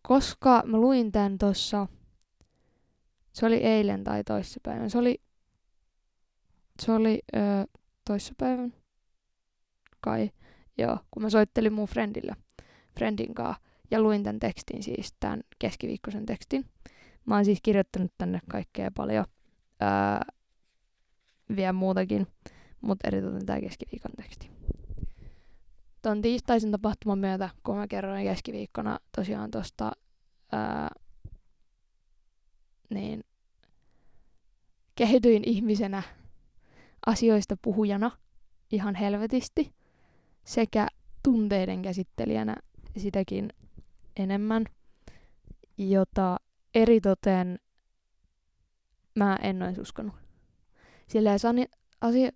[0.02, 1.86] koska mä luin tän tossa,
[3.32, 5.20] se oli eilen tai toissapäivän, se oli,
[6.82, 7.64] se oli öö,
[8.04, 8.74] toissapäivän,
[10.00, 10.30] kai,
[10.78, 12.36] joo, kun mä soittelin mun friendille,
[12.94, 16.64] friendin kanssa, ja luin tämän tekstin siis, tämän keskiviikkoisen tekstin.
[17.26, 19.24] Mä oon siis kirjoittanut tänne kaikkea paljon,
[19.82, 20.34] öö,
[21.56, 22.26] vielä muutakin,
[22.80, 24.50] mutta eritoten tämä keskiviikon teksti.
[26.02, 29.92] Tuon tiistaisin tapahtuman myötä, kun mä kerroin keskiviikkona tosiaan tuosta
[32.90, 33.24] niin
[34.94, 36.02] kehityin ihmisenä
[37.06, 38.10] asioista puhujana
[38.72, 39.74] ihan helvetisti
[40.44, 40.86] sekä
[41.22, 42.56] tunteiden käsittelijänä
[42.96, 43.48] sitäkin
[44.16, 44.64] enemmän,
[45.78, 46.36] jota
[46.74, 47.58] eritoten
[49.14, 50.14] mä en olisi uskonut.
[51.06, 51.66] Sillä, sani,
[52.00, 52.30] asia,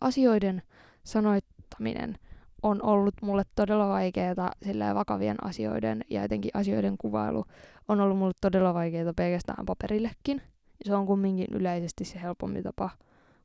[0.00, 0.62] asioiden
[1.04, 2.18] sanoittaminen
[2.62, 7.44] on ollut mulle todella vaikeaa, sillä vakavien asioiden ja etenkin asioiden kuvailu
[7.88, 10.42] on ollut mulle todella vaikeaa pelkästään paperillekin.
[10.84, 12.90] Se on kumminkin yleisesti se helpompi tapa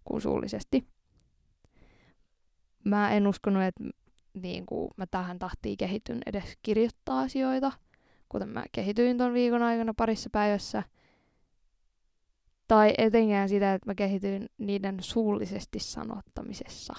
[0.05, 0.87] kuin suullisesti.
[2.85, 3.83] Mä en uskonut, että
[4.33, 7.71] niin kuin mä tähän tahtiin kehityn edes kirjoittaa asioita,
[8.29, 10.83] kuten mä kehityin ton viikon aikana parissa päivässä.
[12.67, 16.93] Tai etenkään sitä, että mä kehityin niiden suullisesti sanottamisessa.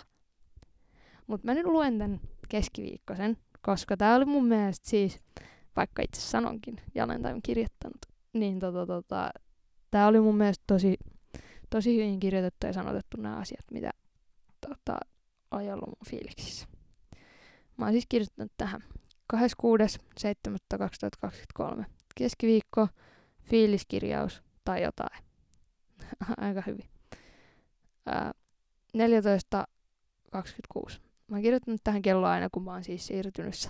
[1.27, 5.20] Mutta mä nyt luen tän keskiviikkosen, koska tää oli mun mielestä siis,
[5.77, 7.99] vaikka itse sanonkin ja olen tämän kirjoittanut,
[8.33, 9.31] niin tota, tota,
[9.90, 10.96] tää oli mun mielestä tosi,
[11.70, 13.90] tosi hyvin kirjoitettu ja sanotettu nämä asiat, mitä
[14.68, 14.99] tota,
[15.50, 16.66] oli ollut mun fiiliksissä.
[17.76, 18.80] Mä oon siis kirjoittanut tähän
[19.37, 21.85] 26.7.2023.
[22.14, 22.88] Keskiviikko,
[23.42, 25.24] fiiliskirjaus tai jotain.
[26.37, 26.90] Aika hyvin.
[28.06, 28.32] Ää,
[28.96, 29.02] 14.26.
[31.28, 33.68] Mä oon kirjoittanut tähän kelloa aina, kun mä oon siis siirtynyt,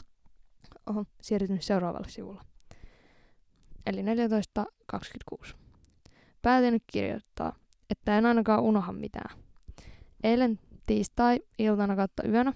[0.87, 2.41] oho, siirtynyt seuraavalle sivulle.
[3.87, 5.55] Eli 14.26.
[6.43, 7.57] Päätin nyt kirjoittaa,
[7.91, 9.39] että en ainakaan unoha mitään.
[10.23, 12.53] Eilen tiistai-iltana kautta yönä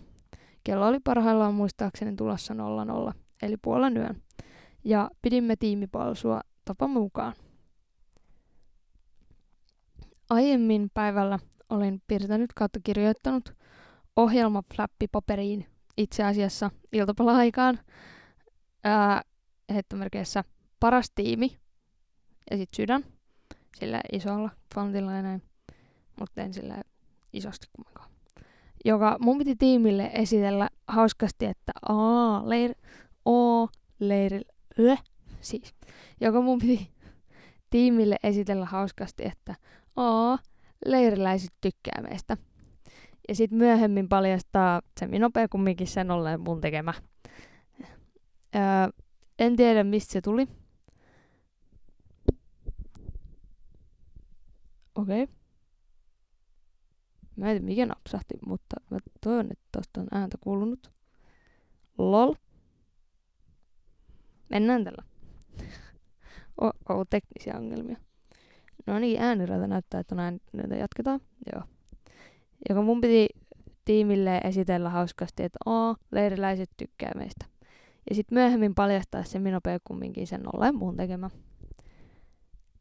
[0.65, 3.13] Kello oli parhaillaan muistaakseni tulossa 00,
[3.43, 4.23] eli puolen yön.
[4.85, 7.35] Ja pidimme tiimipalsua tapamme mukaan.
[10.31, 11.39] Aiemmin päivällä
[11.71, 13.55] olin piirtänyt kautta kirjoittanut
[14.17, 15.67] ohjelmaflappipaperiin
[15.97, 17.79] itse asiassa iltapala-aikaan
[18.85, 19.23] ää,
[19.73, 20.45] heittomerkeissä
[20.81, 21.59] paras tiimi
[22.51, 23.05] ja sitten sydän
[23.77, 25.43] sillä isolla fontilla ja näin,
[26.21, 26.83] mutta en sillä
[27.33, 28.11] isosti kumminkaan
[28.85, 31.95] joka mun piti tiimille esitellä hauskasti, että A,
[32.49, 32.75] leir,
[33.29, 33.67] O,
[33.99, 34.45] leir,
[34.79, 34.97] ö,
[35.41, 35.75] siis,
[36.21, 36.91] joka mun piti
[37.71, 39.55] tiimille esitellä hauskasti, että
[39.97, 40.37] A,
[40.87, 42.37] leiriläiset tykkää meistä.
[43.29, 46.95] Ja sitten myöhemmin paljastaa se nopea kumminkin sen olleen mun tekemä.
[48.55, 48.63] Öö,
[49.39, 50.49] en tiedä, mistä se tuli.
[54.95, 55.23] Okei.
[55.23, 55.40] Okay.
[57.41, 60.91] Mä en tiedä mikä napsahti, mutta mä toivon, että tosta on ääntä kuulunut.
[61.99, 62.35] LOL.
[64.49, 65.03] Mennään tällä.
[66.61, 67.97] oh, oh, teknisiä ongelmia.
[68.87, 70.39] No niin, äänirata näyttää, että on ääni,
[70.79, 71.21] jatketaan.
[71.55, 71.63] Joo.
[72.69, 73.29] Joka mun piti
[73.85, 77.47] tiimille esitellä hauskasti, että oo, leiriläiset tykkää meistä.
[78.11, 81.31] Ja sitten myöhemmin paljastaa se minopea kumminkin sen olleen muun tekemä.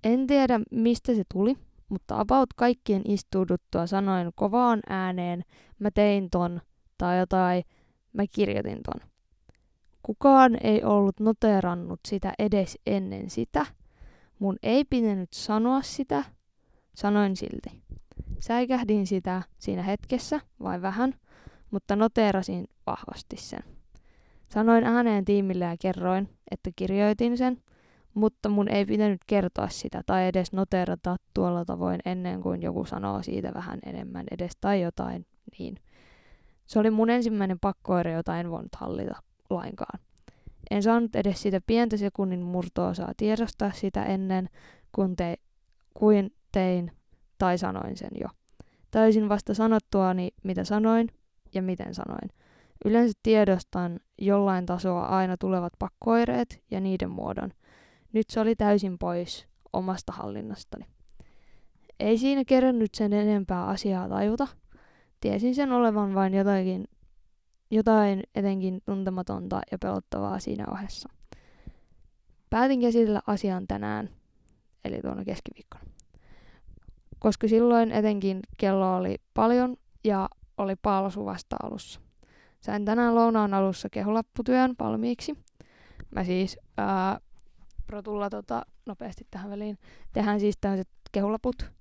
[0.03, 1.55] En tiedä, mistä se tuli,
[1.89, 5.43] mutta about kaikkien istuuduttua sanoin kovaan ääneen,
[5.79, 6.61] mä tein ton,
[6.97, 7.63] tai jotain,
[8.13, 9.09] mä kirjoitin ton.
[10.03, 13.65] Kukaan ei ollut noterannut sitä edes ennen sitä.
[14.39, 16.23] Mun ei pitänyt sanoa sitä,
[16.95, 17.81] sanoin silti.
[18.39, 21.13] Säikähdin sitä siinä hetkessä, vai vähän,
[21.71, 23.63] mutta noteerasin vahvasti sen.
[24.49, 27.61] Sanoin ääneen tiimille ja kerroin, että kirjoitin sen,
[28.13, 33.23] mutta mun ei pitänyt kertoa sitä tai edes noterata tuolla tavoin ennen kuin joku sanoo
[33.23, 35.25] siitä vähän enemmän edes tai jotain
[35.59, 35.75] niin.
[36.65, 39.99] Se oli mun ensimmäinen pakkoire, jota en voinut hallita lainkaan.
[40.71, 44.49] En saanut edes sitä pientä sekunnin murtoosaa tiedostaa sitä ennen
[44.91, 45.37] kuin, te,
[45.93, 46.91] kuin tein
[47.37, 48.27] tai sanoin sen jo.
[48.91, 51.07] Täysin vasta sanottuani, mitä sanoin
[51.53, 52.29] ja miten sanoin.
[52.85, 57.51] Yleensä tiedostan jollain tasoa aina tulevat pakkoireet ja niiden muodon–
[58.13, 60.85] nyt se oli täysin pois omasta hallinnastani.
[61.99, 64.47] Ei siinä kerännyt sen enempää asiaa tajuta.
[65.21, 66.87] Tiesin sen olevan vain jotakin,
[67.71, 71.09] jotain etenkin tuntematonta ja pelottavaa siinä ohessa.
[72.49, 74.09] Päätin käsitellä asian tänään,
[74.85, 75.83] eli tuona keskiviikkona.
[77.19, 82.01] Koska silloin etenkin kello oli paljon ja oli palsu vasta alussa.
[82.61, 85.37] Sain tänään lounaan alussa kehulapputyön valmiiksi.
[86.11, 87.19] Mä siis ää,
[87.89, 89.77] Protulla tota, nopeasti tähän väliin.
[90.13, 91.71] Tehdään siis tämmöiset kehulaput.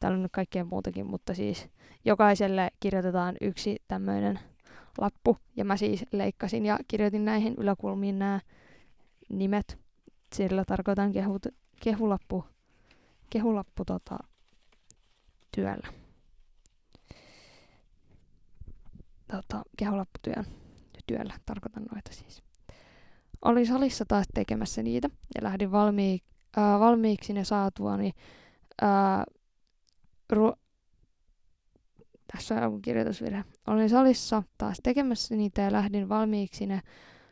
[0.00, 1.68] Täällä on nyt kaikkea muutakin, mutta siis
[2.04, 4.40] jokaiselle kirjoitetaan yksi tämmöinen
[4.98, 5.36] lappu.
[5.56, 8.40] Ja mä siis leikkasin ja kirjoitin näihin yläkulmiin nämä
[9.28, 9.78] nimet.
[10.34, 11.46] Sillä tarkoitan kehut,
[11.80, 12.44] kehulappu,
[13.30, 14.18] kehulappu tota,
[15.54, 15.88] työllä.
[19.30, 20.46] Tota, kehulapputyön
[21.06, 22.42] työllä tarkoitan noita siis.
[23.44, 26.24] Olin salissa taas tekemässä niitä ja lähdin valmiik,
[26.58, 28.10] äh, valmiiksi ne saatuani
[28.82, 29.24] äh,
[30.32, 30.64] ru-
[32.32, 33.44] tässä on kirjoitusvirhe.
[33.66, 36.80] Olin salissa taas tekemässä niitä ja lähdin valmiiksi ne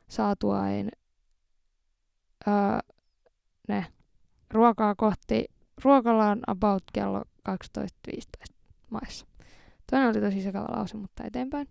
[0.08, 0.90] saatuain
[2.48, 2.54] öö,
[3.68, 3.86] ne
[4.50, 5.44] ruokaa kohti
[5.84, 8.54] ruokalaan about kello 12.15
[8.90, 9.26] maissa.
[9.90, 11.68] Toinen oli tosi sekava lause, mutta eteenpäin.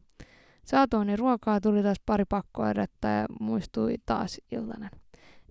[0.66, 4.90] Saatuani ruokaa tuli taas pari pakkoerrettä ja muistui taas iltanen.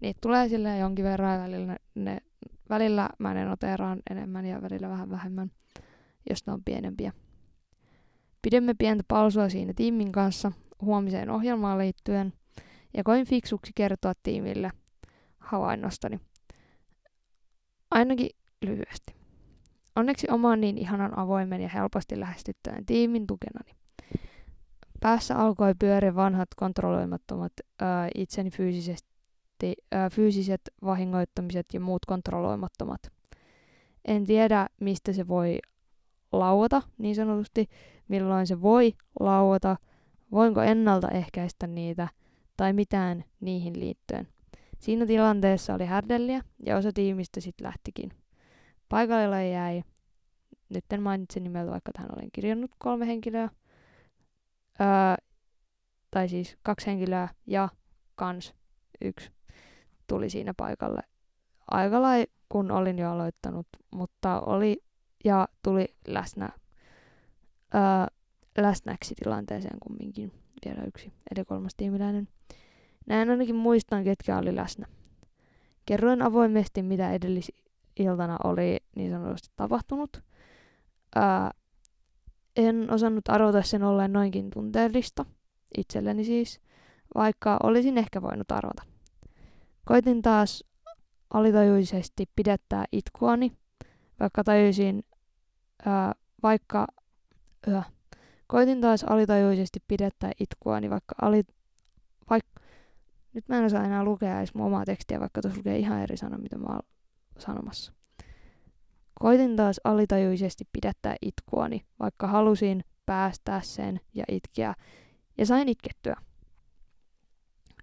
[0.00, 2.18] Niitä tulee silleen jonkin verran välillä, ne,
[2.68, 5.50] välillä mä ne noteraan enemmän ja välillä vähän vähemmän,
[6.30, 7.12] jos ne on pienempiä.
[8.42, 12.32] Pidemme pientä palsua siinä tiimin kanssa huomiseen ohjelmaan liittyen
[12.94, 14.70] ja koin fiksuksi kertoa tiimille
[15.38, 16.20] havainnostani.
[17.90, 18.30] Ainakin
[18.62, 19.14] lyhyesti.
[19.96, 23.72] Onneksi oman niin ihanan avoimen ja helposti lähestyttävän tiimin tukenani.
[25.00, 29.74] Päässä alkoi pyöriä vanhat kontrolloimattomat ää, itseni fyysisesti,
[30.12, 33.00] fyysiset vahingoittamiset ja muut kontrolloimattomat.
[34.04, 35.58] En tiedä, mistä se voi
[36.32, 37.66] lauata niin sanotusti,
[38.08, 39.76] milloin se voi lauata,
[40.32, 42.08] voinko ennaltaehkäistä niitä
[42.56, 44.28] tai mitään niihin liittyen.
[44.78, 48.10] Siinä tilanteessa oli härdelliä ja osa tiimistä sitten lähtikin.
[48.88, 49.82] Paikalle jäi,
[50.68, 53.48] nyt en mainitse nimeltä, vaikka tähän olen kirjannut kolme henkilöä,
[54.80, 55.26] öö,
[56.10, 57.68] tai siis kaksi henkilöä ja
[58.14, 58.54] kans
[59.00, 59.30] yksi
[60.06, 61.00] tuli siinä paikalle
[61.70, 62.02] aika
[62.48, 64.82] kun olin jo aloittanut, mutta oli
[65.24, 66.48] ja tuli läsnä,
[67.74, 67.80] öö,
[68.58, 70.32] läsnäksi tilanteeseen kumminkin
[70.64, 72.28] vielä yksi, eli kolmas tiimiläinen.
[73.06, 74.86] Näin ainakin muistan, ketkä oli läsnä.
[75.86, 80.22] Kerroin avoimesti, mitä edellisiltana oli niin sanotusti tapahtunut.
[81.14, 81.50] Ää,
[82.68, 85.26] en osannut arvata sen olleen noinkin tunteellista,
[85.78, 86.60] itselleni siis,
[87.14, 88.82] vaikka olisin ehkä voinut arvata.
[89.84, 90.64] Koitin taas
[91.34, 93.52] alitajuisesti pidättää itkuani,
[94.20, 95.02] vaikka tajusin,
[95.86, 96.86] ää, vaikka,
[97.66, 97.82] ää,
[98.46, 101.42] koitin taas alitajuisesti pidättää itkuani, vaikka ali,
[102.30, 102.60] vaikka,
[103.34, 106.16] nyt mä en osaa enää lukea edes mun omaa tekstiä, vaikka tuossa lukee ihan eri
[106.16, 106.82] sana, mitä mä oon
[107.38, 107.92] sanomassa.
[109.20, 114.74] Koitin taas alitajuisesti pidättää itkuani, vaikka halusin päästää sen ja itkeä,
[115.38, 116.16] ja sain itkettyä.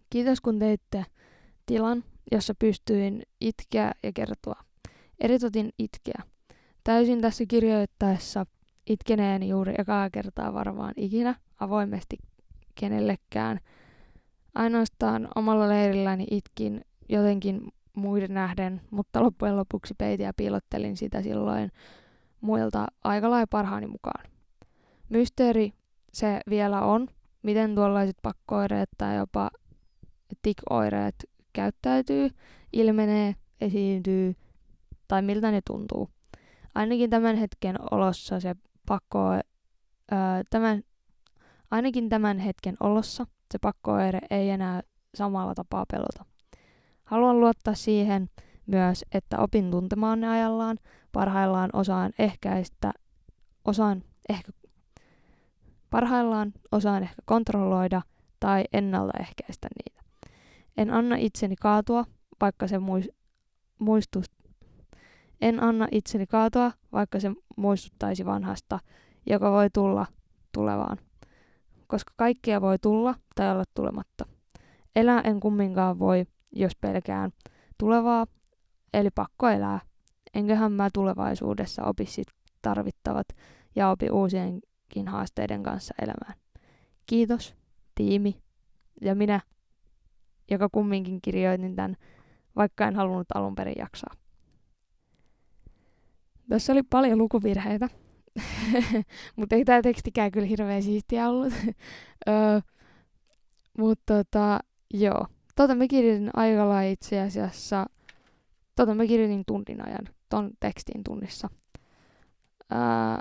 [0.10, 1.06] Kiitos kun teitte
[1.66, 4.64] tilan, jossa pystyin itkeä ja kertoa.
[5.20, 6.24] Eritotin itkeä.
[6.84, 8.46] Täysin tässä kirjoittaessa
[8.90, 12.18] itkeneen juuri ekaa kertaa varmaan ikinä avoimesti
[12.76, 13.60] kenellekään–
[14.58, 17.68] Ainoastaan omalla leirilläni itkin jotenkin
[17.98, 21.72] muiden nähden, mutta loppujen lopuksi peitin ja piilottelin sitä silloin
[22.42, 24.26] muilta aika lailla parhaani mukaan.
[25.10, 25.74] Mysteeri
[26.14, 27.08] se vielä on,
[27.44, 29.50] miten tuollaiset pakkooireet tai jopa
[30.42, 31.16] tikoireet
[31.54, 32.30] käyttäytyy,
[32.74, 34.36] ilmenee, esiintyy
[35.08, 36.10] tai miltä ne tuntuu.
[36.76, 38.56] Ainakin tämän hetken olossa se
[38.88, 39.20] pakko,
[40.12, 40.84] ää, tämän,
[41.72, 44.82] ainakin tämän hetken olossa se pakkoire ei enää
[45.16, 46.37] samalla tapaa pelota.
[47.08, 48.30] Haluan luottaa siihen
[48.66, 50.78] myös, että opin tuntemaan ne ajallaan,
[51.12, 52.92] parhaillaan osaan ehkäistä,
[53.66, 54.52] osaan ehkä,
[55.90, 58.02] parhaillaan osaan ehkä kontrolloida
[58.40, 60.02] tai ennaltaehkäistä niitä.
[60.78, 62.06] En anna itseni kaatua,
[62.42, 62.78] vaikka se
[63.80, 64.26] muistut,
[65.42, 68.80] en anna itseni kaatua, vaikka se muistuttaisi vanhasta,
[69.26, 70.06] joka voi tulla
[70.52, 70.98] tulevaan
[71.88, 74.26] koska kaikkea voi tulla tai olla tulematta.
[74.96, 77.32] Elää en kumminkaan voi, jos pelkään
[77.78, 78.28] tulevaa,
[78.94, 79.80] eli pakko elää.
[80.34, 82.28] Enköhän mä tulevaisuudessa opi sit
[82.62, 83.28] tarvittavat
[83.76, 86.40] ja opi uusienkin haasteiden kanssa elämään.
[87.06, 87.56] Kiitos,
[87.96, 88.42] tiimi
[89.02, 89.40] ja minä,
[90.52, 91.96] joka kumminkin kirjoitin tämän,
[92.56, 94.14] vaikka en halunnut alun perin jaksaa.
[96.50, 97.90] Tässä oli paljon lukuvirheitä,
[99.36, 101.54] mutta ei tämä tekstikään kyllä hirveän siistiä ollut.
[103.78, 104.60] Mutta tota,
[104.94, 107.86] joo, tota mä kirjoitin aikalla itse asiassa,
[108.76, 111.50] tota mä kirjoitin tunnin ajan, ton tekstin tunnissa.
[112.70, 113.20] Ää,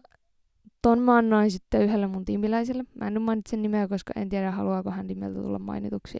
[0.83, 2.85] ton mä annoin sitten yhdelle mun tiimiläiselle.
[3.01, 6.19] Mä en mainitse sen nimeä, koska en tiedä haluaako hän nimeltä tulla mainituksi.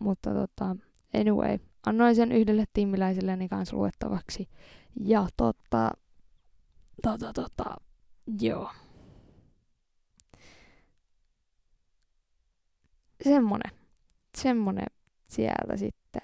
[0.00, 0.76] Mutta tota,
[1.14, 4.48] anyway, annoin sen yhdelle tiimiläiselleni kanssa luettavaksi.
[5.00, 5.90] Ja tota,
[7.02, 7.76] tota, tota,
[8.40, 8.70] joo.
[13.24, 13.83] Semmonen,
[14.44, 14.86] semmonen
[15.26, 16.22] sieltä sitten.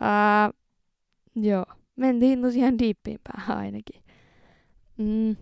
[0.00, 0.50] Ää,
[1.36, 1.64] joo,
[1.96, 4.02] mentiin tosiaan diippiin ainakin.
[4.98, 5.36] Mm,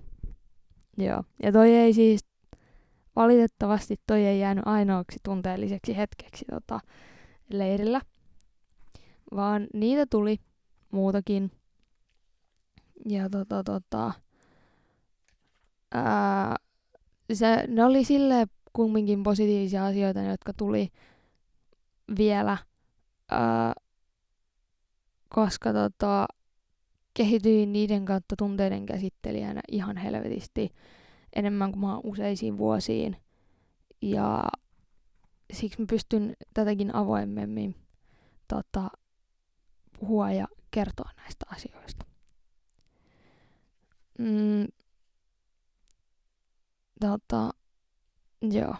[0.99, 2.21] joo, ja toi ei siis,
[3.17, 6.81] valitettavasti toi ei jäänyt ainoaksi tunteelliseksi hetkeksi tota,
[7.51, 8.01] leirillä,
[9.35, 10.37] vaan niitä tuli
[10.93, 11.51] muutakin.
[13.09, 14.13] Ja tota, tota,
[15.95, 16.57] ää,
[17.33, 20.89] se, ne oli silleen kumminkin positiivisia asioita, jotka tuli
[22.19, 22.59] vielä,
[23.31, 23.73] ää,
[25.29, 26.27] koska tota,
[27.15, 30.71] kehityin niiden kautta tunteiden käsittelijänä ihan helvetisti
[31.37, 33.17] enemmän kuin mä useisiin vuosiin.
[34.03, 34.45] Ja
[35.53, 37.75] siksi mä pystyn tätäkin avoimemmin
[38.49, 38.91] tota,
[40.01, 42.07] puhua ja kertoa näistä asioista.
[44.19, 44.67] Mm,
[47.01, 47.51] tota,
[48.43, 48.75] joo.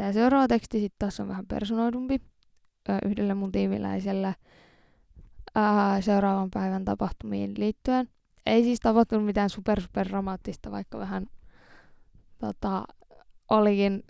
[0.00, 2.20] Tämä seuraava teksti sitten taas on vähän personoidumpi
[3.04, 4.34] yhdelle mun tiimiläiselle
[5.54, 8.08] ää, seuraavan päivän tapahtumiin liittyen.
[8.46, 11.26] Ei siis tapahtunut mitään super super dramaattista, vaikka vähän
[12.38, 12.84] tota,
[13.50, 14.02] olikin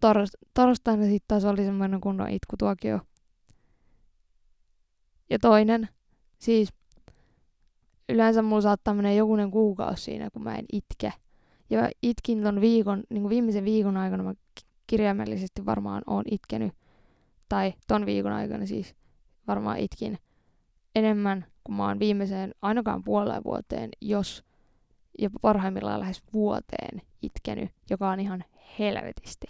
[0.00, 3.00] tors, torstaina sitten taas oli semmoinen kunnon itkutuokio.
[5.30, 5.88] Ja toinen,
[6.38, 6.68] siis
[8.08, 11.12] yleensä mulla saattaa mennä jokunen kuukausi siinä, kun mä en itke.
[11.70, 14.34] Ja itkin ton viikon, niin kuin viimeisen viikon aikana mä
[14.86, 16.72] kirjaimellisesti varmaan oon itkenyt.
[17.48, 18.94] Tai ton viikon aikana siis
[19.48, 20.18] varmaan itkin
[20.94, 24.44] enemmän kuin mä oon viimeiseen ainakaan puoleen vuoteen, jos
[25.18, 28.44] ja parhaimmillaan lähes vuoteen itkenyt, joka on ihan
[28.78, 29.46] helvetisti.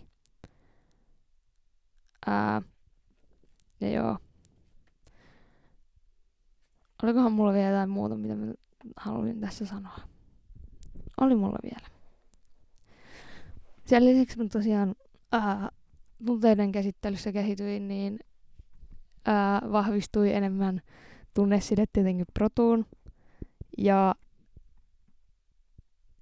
[2.26, 2.62] Ää,
[3.80, 4.18] ja joo.
[7.02, 8.52] Olikohan mulla vielä jotain muuta, mitä mä
[8.96, 9.98] halusin tässä sanoa?
[11.20, 11.86] Oli mulla vielä.
[13.84, 14.94] Sen lisäksi mä tosiaan
[15.32, 15.68] ää,
[16.26, 18.18] tunteiden käsittelyssä kehityin, niin
[19.24, 20.80] ää, vahvistui enemmän
[21.34, 22.86] tunneside tietenkin protuun.
[23.78, 24.14] Ja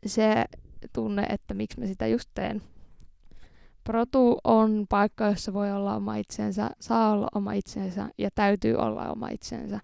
[0.06, 0.44] se
[0.92, 2.62] tunne, että miksi mä sitä just teen.
[3.84, 9.10] Protu on paikka, jossa voi olla oma itsensä, saa olla oma itsensä ja täytyy olla
[9.10, 9.80] oma itsensä,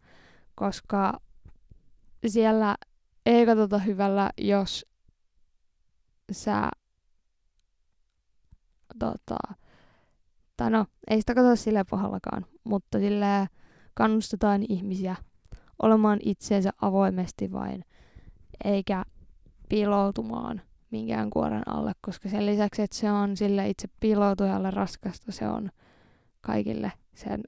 [0.54, 1.20] koska
[2.26, 2.76] siellä
[3.26, 4.86] ei katsota hyvällä, jos
[6.32, 6.70] sä
[8.98, 9.54] tota,
[10.56, 13.48] tai no, ei sitä katsota sille pohjallakaan, mutta sille
[13.94, 15.16] kannustetaan ihmisiä
[15.82, 17.84] olemaan itseensä avoimesti vain,
[18.64, 19.04] eikä
[19.68, 25.48] piiloutumaan minkään kuoren alle, koska sen lisäksi, että se on sille itse piiloutujalle raskasta, se
[25.48, 25.70] on
[26.40, 27.42] kaikille sen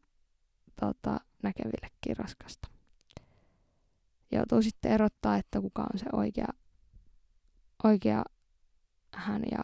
[0.81, 2.69] tota, näkevillekin raskasta.
[4.33, 6.49] Joutuu sitten erottaa, että kuka on se oikea,
[7.85, 8.25] oikea
[9.15, 9.59] hän ja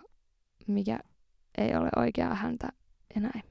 [0.66, 0.98] mikä
[1.58, 2.68] ei ole oikea häntä
[3.16, 3.44] näin.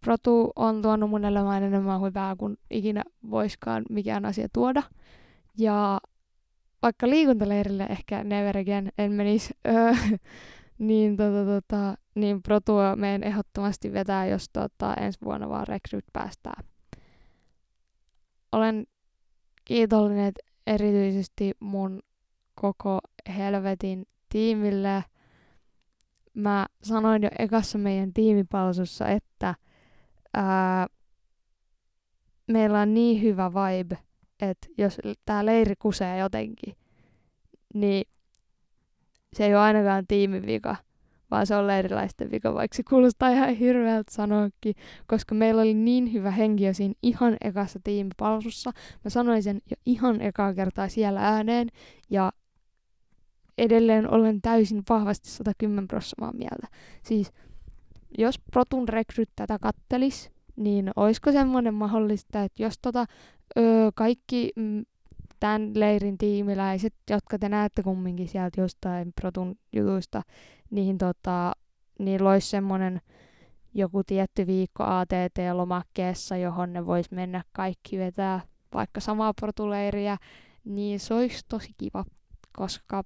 [0.00, 4.82] Protu on tuonut mun elämään enemmän hyvää kuin ikinä voiskaan mikään asia tuoda.
[5.58, 6.00] Ja
[6.82, 9.92] vaikka liikuntaleirille ehkä never again en menisi, öö,
[10.78, 16.64] niin, tota, tota, niin protua meidän ehdottomasti vetää, jos tota, ensi vuonna vaan rekryt päästään.
[18.52, 18.86] Olen
[19.64, 20.32] kiitollinen
[20.66, 22.02] erityisesti mun
[22.54, 22.98] koko
[23.36, 25.04] helvetin tiimille.
[26.34, 29.54] Mä sanoin jo ekassa meidän tiimipalsussa, että
[30.34, 30.86] ää,
[32.46, 33.98] meillä on niin hyvä vibe,
[34.40, 36.76] että jos tämä leiri kusee jotenkin,
[37.74, 38.04] niin
[39.32, 40.76] se ei ole ainakaan tiimin vika,
[41.30, 44.74] vaan se on leiriläisten vika, vaikka se kuulostaa ihan hirveältä sanoakin,
[45.06, 48.70] koska meillä oli niin hyvä henki jo siinä ihan ekassa tiimipalsussa.
[49.04, 51.68] Mä sanoin sen jo ihan ekaa kertaa siellä ääneen,
[52.10, 52.32] ja
[53.58, 56.66] edelleen olen täysin vahvasti 110 prosenttia mieltä.
[57.02, 57.32] Siis
[58.18, 63.06] jos Protun rekryt tätä kattelis, niin olisiko semmoinen mahdollista, että jos tota,
[63.58, 64.84] öö, kaikki mm,
[65.40, 70.22] tämän leirin tiimiläiset, jotka te näette kumminkin sieltä jostain Protun jutuista,
[70.70, 71.52] niin tota,
[71.98, 73.00] niin loisi semmoinen
[73.74, 78.40] joku tietty viikko ATT-lomakkeessa, johon ne vois mennä kaikki vetää
[78.74, 80.16] vaikka samaa protuleiriä,
[80.64, 82.04] niin se olisi tosi kiva,
[82.52, 83.02] koska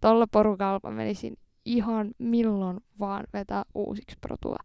[0.00, 4.56] tolla porukalla menisin ihan milloin vaan vetää uusiksi protua.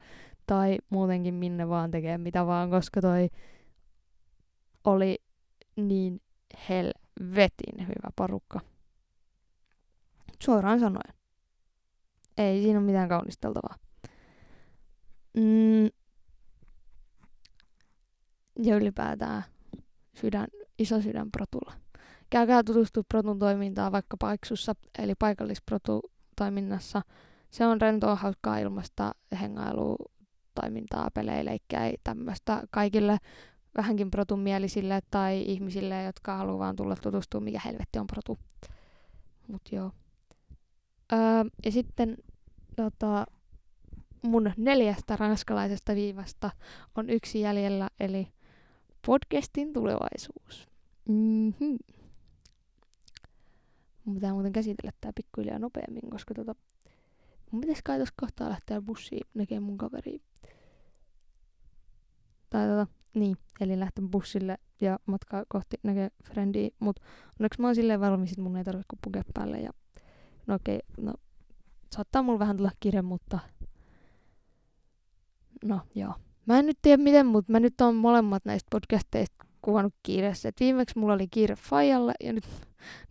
[0.48, 3.30] Tai muutenkin minne vaan tekee mitä vaan, koska toi
[4.84, 5.18] oli
[5.76, 6.22] niin
[6.70, 8.60] helvetin hyvä porukka.
[10.44, 11.14] Suoraan sanoen.
[12.38, 13.76] Ei siinä ole mitään kaunisteltavaa.
[15.34, 15.86] Mm.
[18.64, 19.44] Ja ylipäätään
[20.14, 20.48] sydän,
[20.80, 21.74] iso sydän protulla.
[22.32, 27.02] Käykää tutustua Protun toimintaan vaikka Paiksussa, eli paikallisprotu-toiminnassa.
[27.50, 29.12] Se on rentoa, hauskaa ilmasta,
[29.42, 29.96] hengailua,
[30.62, 33.18] toimintaa, pelejä, leikkejä, tämmöistä kaikille
[33.78, 38.38] vähänkin protun mielisille tai ihmisille, jotka haluaa vaan tulla tutustua, mikä helvetti on protu.
[39.48, 39.92] Mut joo.
[41.14, 41.20] Öö,
[41.66, 42.18] ja sitten
[42.76, 43.26] tota,
[44.22, 46.50] mun neljästä ranskalaisesta viivasta
[46.96, 48.28] on yksi jäljellä, eli
[49.06, 50.68] podcastin tulevaisuus.
[51.10, 51.78] Mm-hmm.
[54.06, 56.56] Mun pitää muuten käsitellä tää pikkuhiljaa nopeammin, koska tota,
[57.52, 60.22] mun pitäisi kai tossa kohtaa lähteä bussiin näkemään mun kaveri.
[62.50, 67.00] Tai tota, niin, eli lähteä bussille ja matkaa kohti näkee frendiä, mut
[67.40, 69.72] onneksi mä oon silleen valmis, että mun ei tarvitse pukea päälle ja
[70.48, 71.14] no okei, okay, no
[71.96, 73.40] saattaa mulla vähän tulla kiire, mutta
[75.66, 76.14] no joo.
[76.46, 80.50] Mä en nyt tiedä miten, mutta mä nyt oon molemmat näistä podcasteista kuvannut kiireessä.
[80.50, 82.44] Et viimeksi mulla oli kiire Fajalle ja nyt,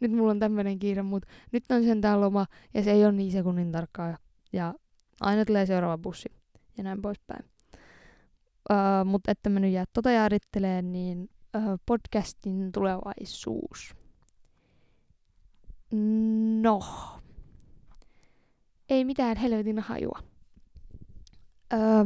[0.00, 3.32] nyt mulla on tämmöinen kiire, mutta nyt on sentään loma ja se ei ole niin
[3.32, 4.16] sekunnin tarkkaa.
[4.52, 4.74] Ja
[5.20, 6.28] aina tulee seuraava bussi
[6.76, 7.44] ja näin poispäin.
[8.70, 13.94] Uh, mutta että mä nyt jää tota jäärittelee, niin uh, podcastin tulevaisuus.
[16.60, 16.80] No.
[18.88, 20.18] Ei mitään helvetin hajua.
[21.72, 22.04] Öö,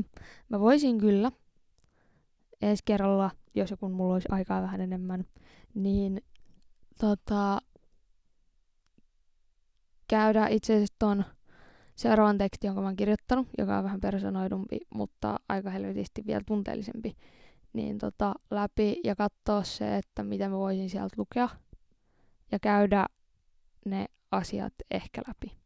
[0.49, 1.33] mä voisin kyllä
[2.63, 5.25] ensi kerralla, jos joku mulla olisi aikaa vähän enemmän,
[5.75, 6.23] niin
[7.01, 7.61] tota,
[10.09, 11.25] käydä itse asiassa ton
[11.97, 17.17] seuraavan tekstin, jonka mä oon kirjoittanut, joka on vähän personoidumpi, mutta aika helvetisti vielä tunteellisempi,
[17.73, 21.49] niin tota, läpi ja katsoa se, että mitä mä voisin sieltä lukea
[22.53, 23.07] ja käydä
[23.87, 25.59] ne asiat ehkä läpi.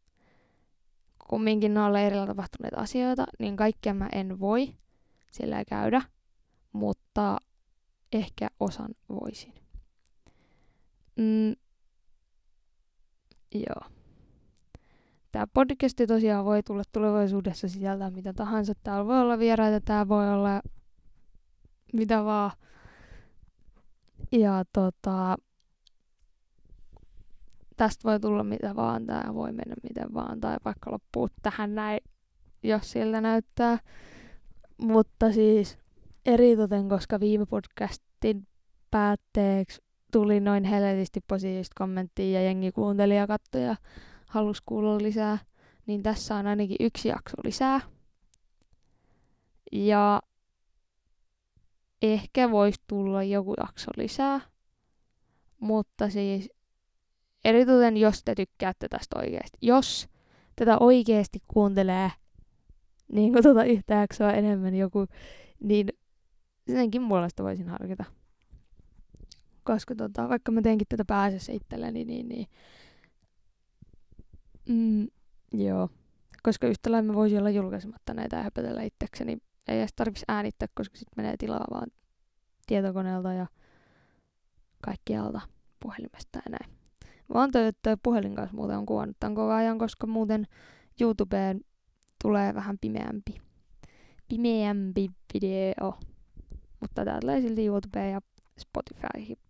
[1.29, 4.75] Kumminkin ne on leirillä tapahtuneet asioita, niin kaikkia mä en voi
[5.31, 6.03] sillä käydä,
[6.73, 7.39] mutta
[8.13, 9.68] ehkä osan voisin.
[11.19, 11.55] Mm,
[13.55, 13.91] joo.
[15.33, 18.73] Tämä podcasti tosiaan voi tulla tulevaisuudessa sisältää mitä tahansa.
[18.83, 20.63] Täällä voi olla vieraita, tää voi olla
[21.93, 22.51] mitä vaan.
[24.33, 25.37] Ja tota,
[27.77, 32.01] tästä voi tulla mitä vaan, tää voi mennä miten vaan, tai vaikka loppuu tähän näin,
[32.63, 33.79] jos siltä näyttää.
[34.79, 35.79] Mutta siis
[36.27, 38.47] eritoten, koska viime podcastin
[38.91, 43.77] päätteeksi tuli noin helvetisti positiivista kommenttia ja jengi kuunteli ja katsoi ja
[44.27, 45.39] halusi kuulla lisää,
[45.87, 47.81] niin tässä on ainakin yksi jakso lisää.
[49.73, 50.23] Ja
[52.03, 54.41] ehkä voisi tulla joku jakso lisää,
[55.61, 56.51] mutta siis
[57.45, 59.59] eritoten jos te tykkäätte tästä oikeasti.
[59.63, 60.09] Jos
[60.57, 62.11] tätä oikeasti kuuntelee
[63.13, 65.07] niin kuin tuota yhtä jaksoa enemmän joku,
[65.61, 65.89] niin
[66.67, 68.05] senkin puolesta voisin harkita.
[69.69, 72.47] Koska tota, vaikka mä teenkin tätä pääsessä itselleni, niin, niin
[74.69, 75.07] mm,
[75.53, 75.89] joo.
[76.43, 79.39] Koska yhtä lailla mä voisin olla julkaisematta näitä ja höpötellä itsekseni.
[79.69, 81.87] Ei edes tarvitsisi äänittää, koska sitten menee tilaa vaan
[82.67, 83.47] tietokoneelta ja
[84.83, 85.41] kaikkialta
[85.81, 86.79] puhelimesta ja näin.
[87.35, 90.47] Mä oon toi puhelin kanssa muuten on kuvannut tämän koko ajan, koska muuten
[91.01, 91.61] YouTubeen
[92.23, 93.35] tulee vähän pimeämpi.
[94.29, 95.99] Pimeämpi video.
[96.81, 98.21] Mutta tää tulee silti YouTubeen ja
[98.59, 99.48] Spotifyhin.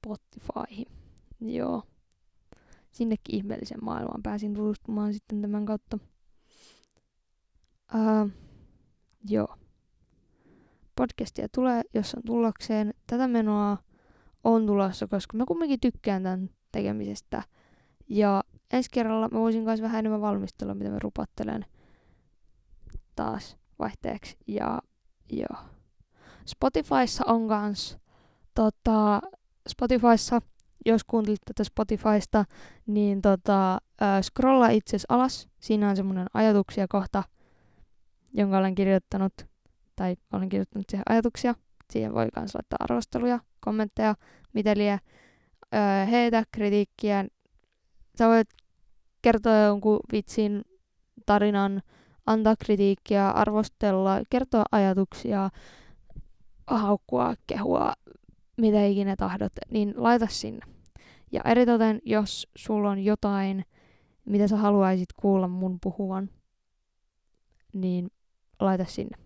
[0.00, 0.86] Spotifyhin.
[1.40, 1.82] Joo.
[2.90, 5.98] Sinnekin ihmeellisen maailmaan pääsin tutustumaan sitten tämän kautta.
[7.94, 8.30] Uh,
[9.28, 9.56] joo.
[10.96, 12.94] Podcastia tulee, jos on tullakseen.
[13.06, 13.78] Tätä menoa
[14.44, 17.42] on tulossa, koska mä kumminkin tykkään tämän tekemisestä.
[18.08, 21.66] Ja ensi kerralla mä voisin myös vähän enemmän valmistella, mitä mä rupattelen
[23.16, 24.36] taas vaihteeksi.
[24.46, 24.82] Ja
[25.32, 25.64] joo.
[26.46, 27.98] Spotifyssa on kans
[28.54, 29.20] tota,
[29.68, 30.40] Spotifyssa,
[30.86, 32.44] jos kuuntelit tätä Spotifysta,
[32.86, 35.48] niin tota, äh, scrolla itse alas.
[35.60, 37.22] Siinä on semmoinen ajatuksia kohta,
[38.32, 39.32] jonka olen kirjoittanut,
[39.96, 41.54] tai olen kirjoittanut siihen ajatuksia.
[41.92, 44.14] Siihen voi myös laittaa arvosteluja, kommentteja,
[44.52, 45.00] mitä liian
[45.74, 47.24] öö, heitä kritiikkiä.
[48.18, 48.48] Sä voit
[49.22, 50.62] kertoa jonkun vitsin,
[51.26, 51.82] tarinan,
[52.26, 55.50] antaa kritiikkiä, arvostella, kertoa ajatuksia,
[56.66, 57.92] haukkua, kehua,
[58.60, 60.66] mitä ikinä tahdot, niin laita sinne.
[61.32, 63.64] Ja eritoten, jos sulla on jotain,
[64.24, 66.30] mitä sä haluaisit kuulla mun puhuvan,
[67.72, 68.10] niin
[68.60, 69.18] laita sinne.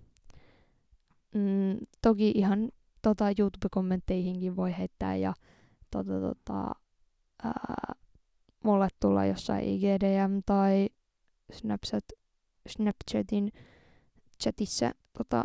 [1.35, 2.71] Mm, toki ihan
[3.03, 5.35] tota, YouTube-kommentteihinkin voi heittää ja
[5.91, 6.71] tota, tota,
[7.45, 7.95] ää,
[8.65, 10.89] mulle tulla jossain IGDM tai
[11.53, 12.05] Snapchat,
[12.69, 13.53] Snapchatin
[14.43, 15.45] chatissa tota,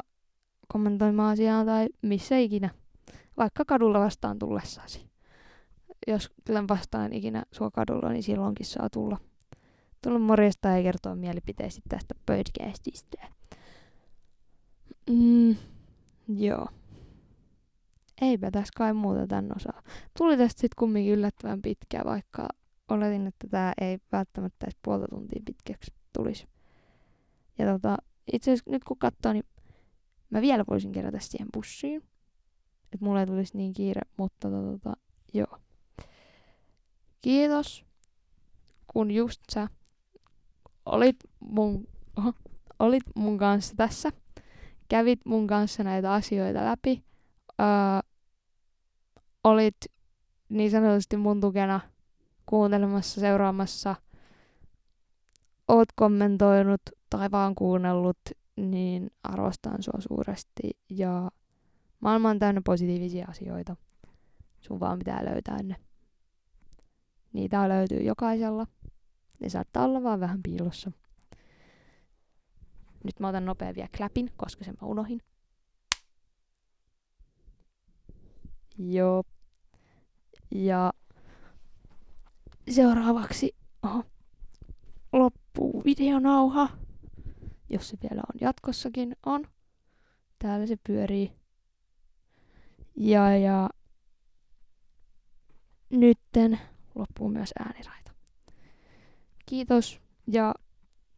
[0.67, 2.69] kommentoimaan asiaa tai missä ikinä.
[3.39, 5.09] Vaikka kadulla vastaan tullessasi.
[6.07, 9.17] Jos kyllä vastaan ikinä sua kadulla, niin silloinkin saa tulla.
[10.03, 13.17] Tulla morjesta ja kertoa mielipiteistä tästä podcastista.
[15.09, 15.55] Mm,
[16.27, 16.67] joo.
[18.21, 19.81] Eipä tässä kai muuta tän osaa.
[20.17, 22.47] Tuli tästä sitten kumminkin yllättävän pitkä, vaikka
[22.89, 26.47] oletin, että tämä ei välttämättä edes puolta tuntia pitkäksi tulisi.
[27.57, 27.97] Ja tota,
[28.33, 29.45] itse asiassa nyt kun katsoo, niin
[30.29, 32.08] mä vielä voisin kerätä siihen bussiin.
[32.93, 34.93] Että mulle tulisi niin kiire, mutta tota,
[35.33, 35.57] joo.
[37.21, 37.85] Kiitos,
[38.87, 39.67] kun just sä
[40.85, 41.87] olit mun,
[42.17, 42.33] oho,
[42.79, 44.11] olit mun kanssa tässä.
[44.89, 47.03] Kävit mun kanssa näitä asioita läpi.
[47.59, 47.67] Öö,
[49.43, 49.77] olit
[50.49, 51.79] niin sanotusti mun tukena
[52.45, 53.95] kuuntelemassa, seuraamassa,
[55.67, 58.19] oot kommentoinut tai vaan kuunnellut,
[58.57, 61.31] niin arvostan sua suuresti ja
[61.99, 63.75] maailma on täynnä positiivisia asioita.
[64.61, 65.75] Sun vaan pitää löytää ne.
[67.33, 68.67] Niitä löytyy jokaisella.
[69.39, 70.91] Ne saattaa olla vaan vähän piilossa.
[73.03, 75.21] Nyt mä otan nopea vielä kläpin, koska sen mä unohin.
[78.77, 79.23] Joo.
[80.51, 80.93] Ja
[82.69, 84.03] seuraavaksi oho,
[85.13, 86.69] loppuu videonauha,
[87.69, 89.45] jos se vielä on jatkossakin on.
[90.39, 91.38] Täällä se pyörii.
[92.99, 93.69] Ja, ja
[95.89, 96.59] nytten
[96.95, 98.11] loppuu myös ääniraita.
[99.45, 100.53] Kiitos ja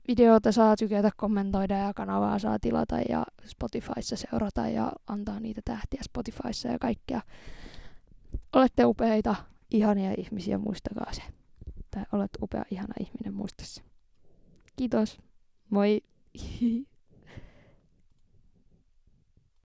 [0.08, 6.02] videota saa tykätä, kommentoida ja kanavaa saa tilata ja Spotifyssa seurata ja antaa niitä tähtiä
[6.04, 7.22] Spotifyssa ja kaikkea.
[8.54, 9.36] Olette upeita,
[9.72, 11.22] ihania ihmisiä, muistakaa se.
[11.92, 13.82] Tai olet upea, ihana ihminen, muista se.
[14.76, 15.20] Kiitos.
[15.70, 16.02] Moi.